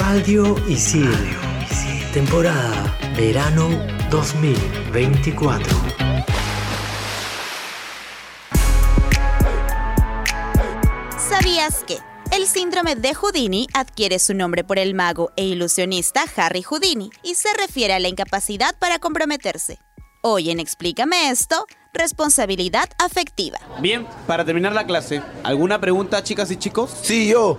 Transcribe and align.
Radio 0.00 0.54
Isil. 0.68 1.10
Temporada 2.12 2.96
Verano 3.16 3.68
2024. 4.10 5.76
¿Sabías 11.18 11.82
que? 11.84 11.98
El 12.30 12.46
síndrome 12.46 12.94
de 12.94 13.12
Houdini 13.12 13.66
adquiere 13.74 14.20
su 14.20 14.34
nombre 14.34 14.62
por 14.62 14.78
el 14.78 14.94
mago 14.94 15.32
e 15.34 15.44
ilusionista 15.44 16.24
Harry 16.36 16.62
Houdini 16.62 17.10
y 17.24 17.34
se 17.34 17.48
refiere 17.54 17.94
a 17.94 17.98
la 17.98 18.06
incapacidad 18.06 18.76
para 18.78 19.00
comprometerse. 19.00 19.80
Hoy 20.22 20.50
en 20.50 20.60
Explícame 20.60 21.30
esto, 21.30 21.66
responsabilidad 21.92 22.88
afectiva. 22.98 23.58
Bien, 23.80 24.06
para 24.28 24.44
terminar 24.44 24.74
la 24.74 24.86
clase, 24.86 25.22
¿alguna 25.42 25.80
pregunta, 25.80 26.22
chicas 26.22 26.52
y 26.52 26.56
chicos? 26.56 26.96
Sí, 27.02 27.26
yo. 27.26 27.58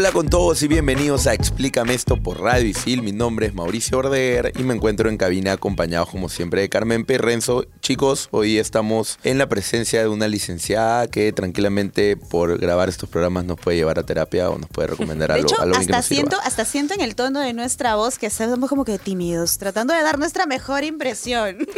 Hola 0.00 0.12
con 0.12 0.30
todos 0.30 0.62
y 0.62 0.66
bienvenidos 0.66 1.26
a 1.26 1.34
Explícame 1.34 1.92
esto 1.92 2.16
por 2.16 2.40
Radio 2.40 2.66
Isil. 2.66 3.02
Mi 3.02 3.12
nombre 3.12 3.44
es 3.44 3.52
Mauricio 3.54 3.98
Ordeguer 3.98 4.50
y 4.58 4.62
me 4.62 4.72
encuentro 4.72 5.10
en 5.10 5.18
cabina 5.18 5.52
acompañado 5.52 6.06
como 6.06 6.30
siempre 6.30 6.62
de 6.62 6.70
Carmen 6.70 7.04
Perrenzo. 7.04 7.66
Chicos, 7.82 8.28
hoy 8.30 8.56
estamos 8.56 9.18
en 9.24 9.36
la 9.36 9.50
presencia 9.50 10.00
de 10.00 10.08
una 10.08 10.26
licenciada 10.26 11.06
que 11.08 11.32
tranquilamente 11.32 12.16
por 12.16 12.58
grabar 12.58 12.88
estos 12.88 13.10
programas 13.10 13.44
nos 13.44 13.60
puede 13.60 13.76
llevar 13.76 13.98
a 13.98 14.02
terapia 14.02 14.48
o 14.48 14.56
nos 14.56 14.70
puede 14.70 14.88
recomendar 14.88 15.28
De 15.32 15.34
algo, 15.34 15.48
hecho, 15.50 15.60
algo 15.60 15.74
que 15.74 15.80
hasta 15.80 16.00
sirva. 16.00 16.16
siento, 16.22 16.36
hasta 16.44 16.64
siento 16.64 16.94
en 16.94 17.02
el 17.02 17.14
tono 17.14 17.40
de 17.40 17.52
nuestra 17.52 17.96
voz 17.96 18.18
que 18.18 18.24
estamos 18.28 18.70
como 18.70 18.86
que 18.86 18.98
tímidos, 18.98 19.58
tratando 19.58 19.92
de 19.92 20.02
dar 20.02 20.18
nuestra 20.18 20.46
mejor 20.46 20.82
impresión. 20.82 21.58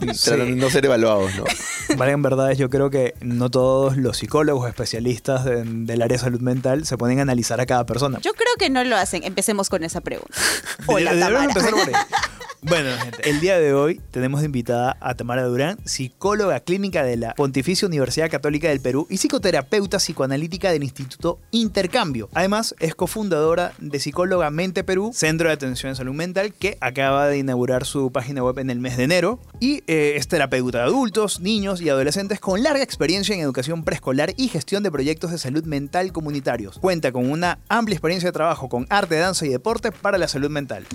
De 0.00 0.56
no 0.56 0.68
ser 0.68 0.84
evaluados, 0.84 1.30
¿no? 1.36 1.44
Vale, 1.96 2.10
en 2.10 2.22
verdad, 2.22 2.50
yo 2.52 2.68
creo 2.68 2.90
que 2.90 3.14
no 3.20 3.50
todos 3.50 3.96
los 3.96 4.16
psicólogos 4.16 4.68
especialistas 4.68 5.44
de- 5.44 5.62
del 5.62 6.02
área 6.02 6.16
de 6.16 6.24
salud 6.24 6.40
mental 6.40 6.86
se 6.86 6.98
ponen 6.98 7.20
a 7.20 7.22
analizar 7.22 7.51
a 7.60 7.66
cada 7.66 7.84
persona. 7.86 8.18
Yo 8.20 8.32
creo 8.34 8.54
que 8.58 8.70
no 8.70 8.84
lo 8.84 8.96
hacen. 8.96 9.24
Empecemos 9.24 9.68
con 9.68 9.84
esa 9.84 10.00
pregunta. 10.00 10.36
Hola, 10.86 11.10
Tamara. 11.10 11.44
empezar 11.44 11.70
por 11.70 11.80
ahí. 11.80 11.92
Bueno, 12.64 12.90
gente, 12.96 13.28
el 13.28 13.40
día 13.40 13.58
de 13.58 13.74
hoy 13.74 14.00
tenemos 14.12 14.38
de 14.38 14.46
invitada 14.46 14.96
a 15.00 15.16
Tamara 15.16 15.42
Durán, 15.42 15.78
psicóloga 15.84 16.60
clínica 16.60 17.02
de 17.02 17.16
la 17.16 17.34
Pontificia 17.34 17.88
Universidad 17.88 18.30
Católica 18.30 18.68
del 18.68 18.78
Perú 18.78 19.08
y 19.10 19.16
psicoterapeuta 19.16 19.98
psicoanalítica 19.98 20.70
del 20.70 20.84
Instituto 20.84 21.40
Intercambio. 21.50 22.28
Además, 22.34 22.76
es 22.78 22.94
cofundadora 22.94 23.72
de 23.78 23.98
Psicóloga 23.98 24.48
Mente 24.50 24.84
Perú, 24.84 25.10
Centro 25.12 25.48
de 25.48 25.54
Atención 25.54 25.90
en 25.90 25.96
Salud 25.96 26.14
Mental, 26.14 26.54
que 26.54 26.78
acaba 26.80 27.26
de 27.26 27.38
inaugurar 27.38 27.84
su 27.84 28.12
página 28.12 28.44
web 28.44 28.60
en 28.60 28.70
el 28.70 28.78
mes 28.78 28.96
de 28.96 29.04
enero. 29.04 29.40
Y 29.58 29.82
eh, 29.88 30.14
es 30.14 30.28
terapeuta 30.28 30.78
de 30.78 30.84
adultos, 30.84 31.40
niños 31.40 31.80
y 31.80 31.88
adolescentes 31.88 32.38
con 32.38 32.62
larga 32.62 32.84
experiencia 32.84 33.34
en 33.34 33.40
educación 33.40 33.82
preescolar 33.82 34.34
y 34.36 34.46
gestión 34.46 34.84
de 34.84 34.92
proyectos 34.92 35.32
de 35.32 35.38
salud 35.38 35.64
mental 35.64 36.12
comunitarios. 36.12 36.78
Cuenta 36.78 37.10
con 37.10 37.28
una 37.28 37.58
amplia 37.68 37.96
experiencia 37.96 38.28
de 38.28 38.32
trabajo 38.32 38.68
con 38.68 38.86
arte, 38.88 39.16
danza 39.16 39.44
y 39.46 39.48
deporte 39.48 39.90
para 39.90 40.16
la 40.16 40.28
salud 40.28 40.48
mental. 40.48 40.86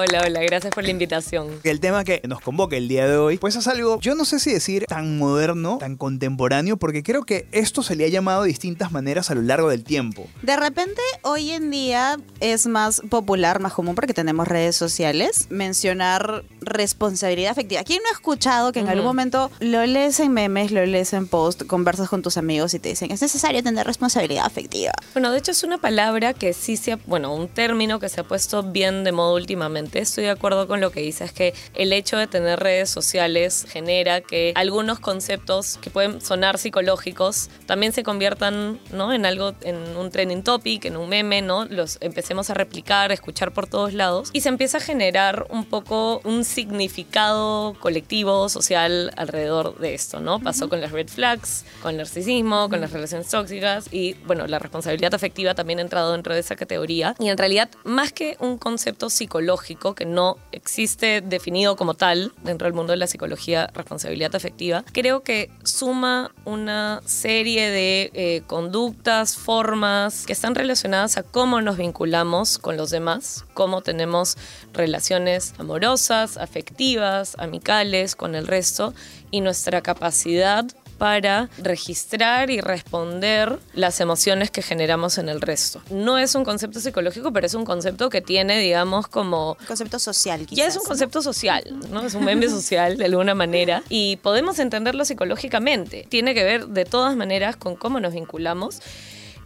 Hola, 0.00 0.22
hola, 0.24 0.40
gracias 0.42 0.72
por 0.72 0.84
la 0.84 0.90
invitación. 0.90 1.48
El 1.64 1.80
tema 1.80 2.04
que 2.04 2.22
nos 2.28 2.40
convoca 2.40 2.76
el 2.76 2.86
día 2.86 3.08
de 3.08 3.16
hoy, 3.16 3.36
pues 3.36 3.56
es 3.56 3.66
algo, 3.66 3.98
yo 3.98 4.14
no 4.14 4.24
sé 4.24 4.38
si 4.38 4.52
decir 4.52 4.84
tan 4.86 5.18
moderno, 5.18 5.78
tan 5.78 5.96
contemporáneo, 5.96 6.76
porque 6.76 7.02
creo 7.02 7.24
que 7.24 7.48
esto 7.50 7.82
se 7.82 7.96
le 7.96 8.04
ha 8.04 8.08
llamado 8.08 8.44
de 8.44 8.48
distintas 8.48 8.92
maneras 8.92 9.32
a 9.32 9.34
lo 9.34 9.42
largo 9.42 9.70
del 9.70 9.82
tiempo. 9.82 10.28
De 10.42 10.56
repente, 10.56 11.02
hoy 11.22 11.50
en 11.50 11.72
día 11.72 12.16
es 12.38 12.68
más 12.68 13.02
popular, 13.10 13.58
más 13.58 13.72
común, 13.72 13.96
porque 13.96 14.14
tenemos 14.14 14.46
redes 14.46 14.76
sociales, 14.76 15.48
mencionar 15.50 16.44
responsabilidad 16.60 17.50
afectiva. 17.50 17.82
¿Quién 17.82 18.00
no 18.04 18.08
ha 18.10 18.12
escuchado 18.12 18.70
que 18.70 18.78
en 18.78 18.88
algún 18.88 19.04
momento 19.04 19.50
lo 19.58 19.84
lees 19.84 20.20
en 20.20 20.32
memes, 20.32 20.70
lo 20.70 20.86
lees 20.86 21.12
en 21.12 21.26
post, 21.26 21.64
conversas 21.64 22.08
con 22.08 22.22
tus 22.22 22.36
amigos 22.36 22.72
y 22.72 22.78
te 22.78 22.90
dicen, 22.90 23.10
es 23.10 23.20
necesario 23.20 23.64
tener 23.64 23.84
responsabilidad 23.84 24.46
afectiva? 24.46 24.92
Bueno, 25.12 25.32
de 25.32 25.38
hecho 25.38 25.50
es 25.50 25.64
una 25.64 25.78
palabra 25.78 26.34
que 26.34 26.52
sí 26.52 26.76
se 26.76 26.92
ha, 26.92 26.98
bueno, 27.06 27.34
un 27.34 27.48
término 27.48 27.98
que 27.98 28.08
se 28.08 28.20
ha 28.20 28.24
puesto 28.24 28.62
bien 28.62 29.02
de 29.02 29.10
moda 29.10 29.34
últimamente. 29.34 29.87
Estoy 29.92 30.24
de 30.24 30.30
acuerdo 30.30 30.66
con 30.66 30.80
lo 30.80 30.90
que 30.90 31.00
dices, 31.00 31.32
que 31.32 31.54
el 31.74 31.92
hecho 31.92 32.16
de 32.16 32.26
tener 32.26 32.60
redes 32.60 32.90
sociales 32.90 33.66
genera 33.68 34.20
que 34.20 34.52
algunos 34.54 34.98
conceptos 35.00 35.78
que 35.80 35.90
pueden 35.90 36.20
sonar 36.20 36.58
psicológicos 36.58 37.50
también 37.66 37.92
se 37.92 38.02
conviertan, 38.02 38.80
¿no? 38.92 39.12
En 39.12 39.26
algo, 39.26 39.54
en 39.62 39.76
un 39.96 40.10
trending 40.10 40.42
topic, 40.42 40.84
en 40.84 40.96
un 40.96 41.08
meme, 41.08 41.42
¿no? 41.42 41.64
Los 41.64 41.98
empecemos 42.00 42.50
a 42.50 42.54
replicar, 42.54 43.10
a 43.10 43.14
escuchar 43.14 43.52
por 43.52 43.66
todos 43.66 43.94
lados 43.94 44.30
y 44.32 44.40
se 44.40 44.48
empieza 44.48 44.78
a 44.78 44.80
generar 44.80 45.46
un 45.50 45.64
poco 45.64 46.20
un 46.24 46.44
significado 46.44 47.74
colectivo, 47.80 48.48
social 48.48 49.12
alrededor 49.16 49.78
de 49.78 49.94
esto, 49.94 50.20
¿no? 50.20 50.40
Pasó 50.40 50.68
con 50.68 50.80
las 50.80 50.92
red 50.92 51.08
flags, 51.08 51.64
con 51.82 51.92
el 51.92 51.96
narcisismo, 51.98 52.68
con 52.68 52.80
las 52.80 52.92
relaciones 52.92 53.28
tóxicas 53.28 53.86
y, 53.92 54.14
bueno, 54.26 54.46
la 54.46 54.58
responsabilidad 54.58 55.14
afectiva 55.14 55.54
también 55.54 55.78
ha 55.78 55.82
entrado 55.82 56.12
dentro 56.12 56.34
de 56.34 56.40
esa 56.40 56.56
categoría. 56.56 57.14
Y 57.18 57.28
en 57.28 57.38
realidad, 57.38 57.70
más 57.84 58.12
que 58.12 58.36
un 58.40 58.58
concepto 58.58 59.10
psicológico 59.10 59.77
que 59.78 60.04
no 60.04 60.36
existe 60.52 61.20
definido 61.20 61.76
como 61.76 61.94
tal 61.94 62.32
dentro 62.42 62.66
del 62.66 62.74
mundo 62.74 62.92
de 62.92 62.98
la 62.98 63.06
psicología, 63.06 63.70
responsabilidad 63.74 64.34
afectiva, 64.34 64.84
creo 64.92 65.22
que 65.22 65.50
suma 65.62 66.32
una 66.44 67.00
serie 67.06 67.70
de 67.70 68.10
eh, 68.14 68.42
conductas, 68.46 69.36
formas 69.36 70.26
que 70.26 70.32
están 70.32 70.54
relacionadas 70.54 71.16
a 71.16 71.22
cómo 71.22 71.60
nos 71.60 71.76
vinculamos 71.76 72.58
con 72.58 72.76
los 72.76 72.90
demás, 72.90 73.44
cómo 73.54 73.82
tenemos 73.82 74.36
relaciones 74.72 75.54
amorosas, 75.58 76.36
afectivas, 76.36 77.36
amicales 77.38 78.16
con 78.16 78.34
el 78.34 78.46
resto 78.46 78.94
y 79.30 79.40
nuestra 79.40 79.80
capacidad 79.80 80.66
para 80.98 81.48
registrar 81.58 82.50
y 82.50 82.60
responder 82.60 83.58
las 83.72 84.00
emociones 84.00 84.50
que 84.50 84.62
generamos 84.62 85.16
en 85.18 85.28
el 85.28 85.40
resto. 85.40 85.80
No 85.90 86.18
es 86.18 86.34
un 86.34 86.44
concepto 86.44 86.80
psicológico, 86.80 87.32
pero 87.32 87.46
es 87.46 87.54
un 87.54 87.64
concepto 87.64 88.10
que 88.10 88.20
tiene, 88.20 88.58
digamos, 88.58 89.06
como 89.06 89.56
Concepto 89.66 89.98
social, 89.98 90.40
quizás. 90.40 90.56
ya 90.56 90.66
es 90.66 90.76
un 90.76 90.84
concepto 90.84 91.22
social, 91.22 91.64
¿no? 91.90 92.04
Es 92.04 92.14
un 92.14 92.24
meme 92.24 92.48
social 92.48 92.96
de 92.96 93.04
alguna 93.06 93.34
manera 93.34 93.82
y 93.88 94.16
podemos 94.16 94.58
entenderlo 94.58 95.04
psicológicamente. 95.04 96.06
Tiene 96.08 96.34
que 96.34 96.44
ver 96.44 96.66
de 96.66 96.84
todas 96.84 97.16
maneras 97.16 97.56
con 97.56 97.76
cómo 97.76 98.00
nos 98.00 98.12
vinculamos. 98.12 98.80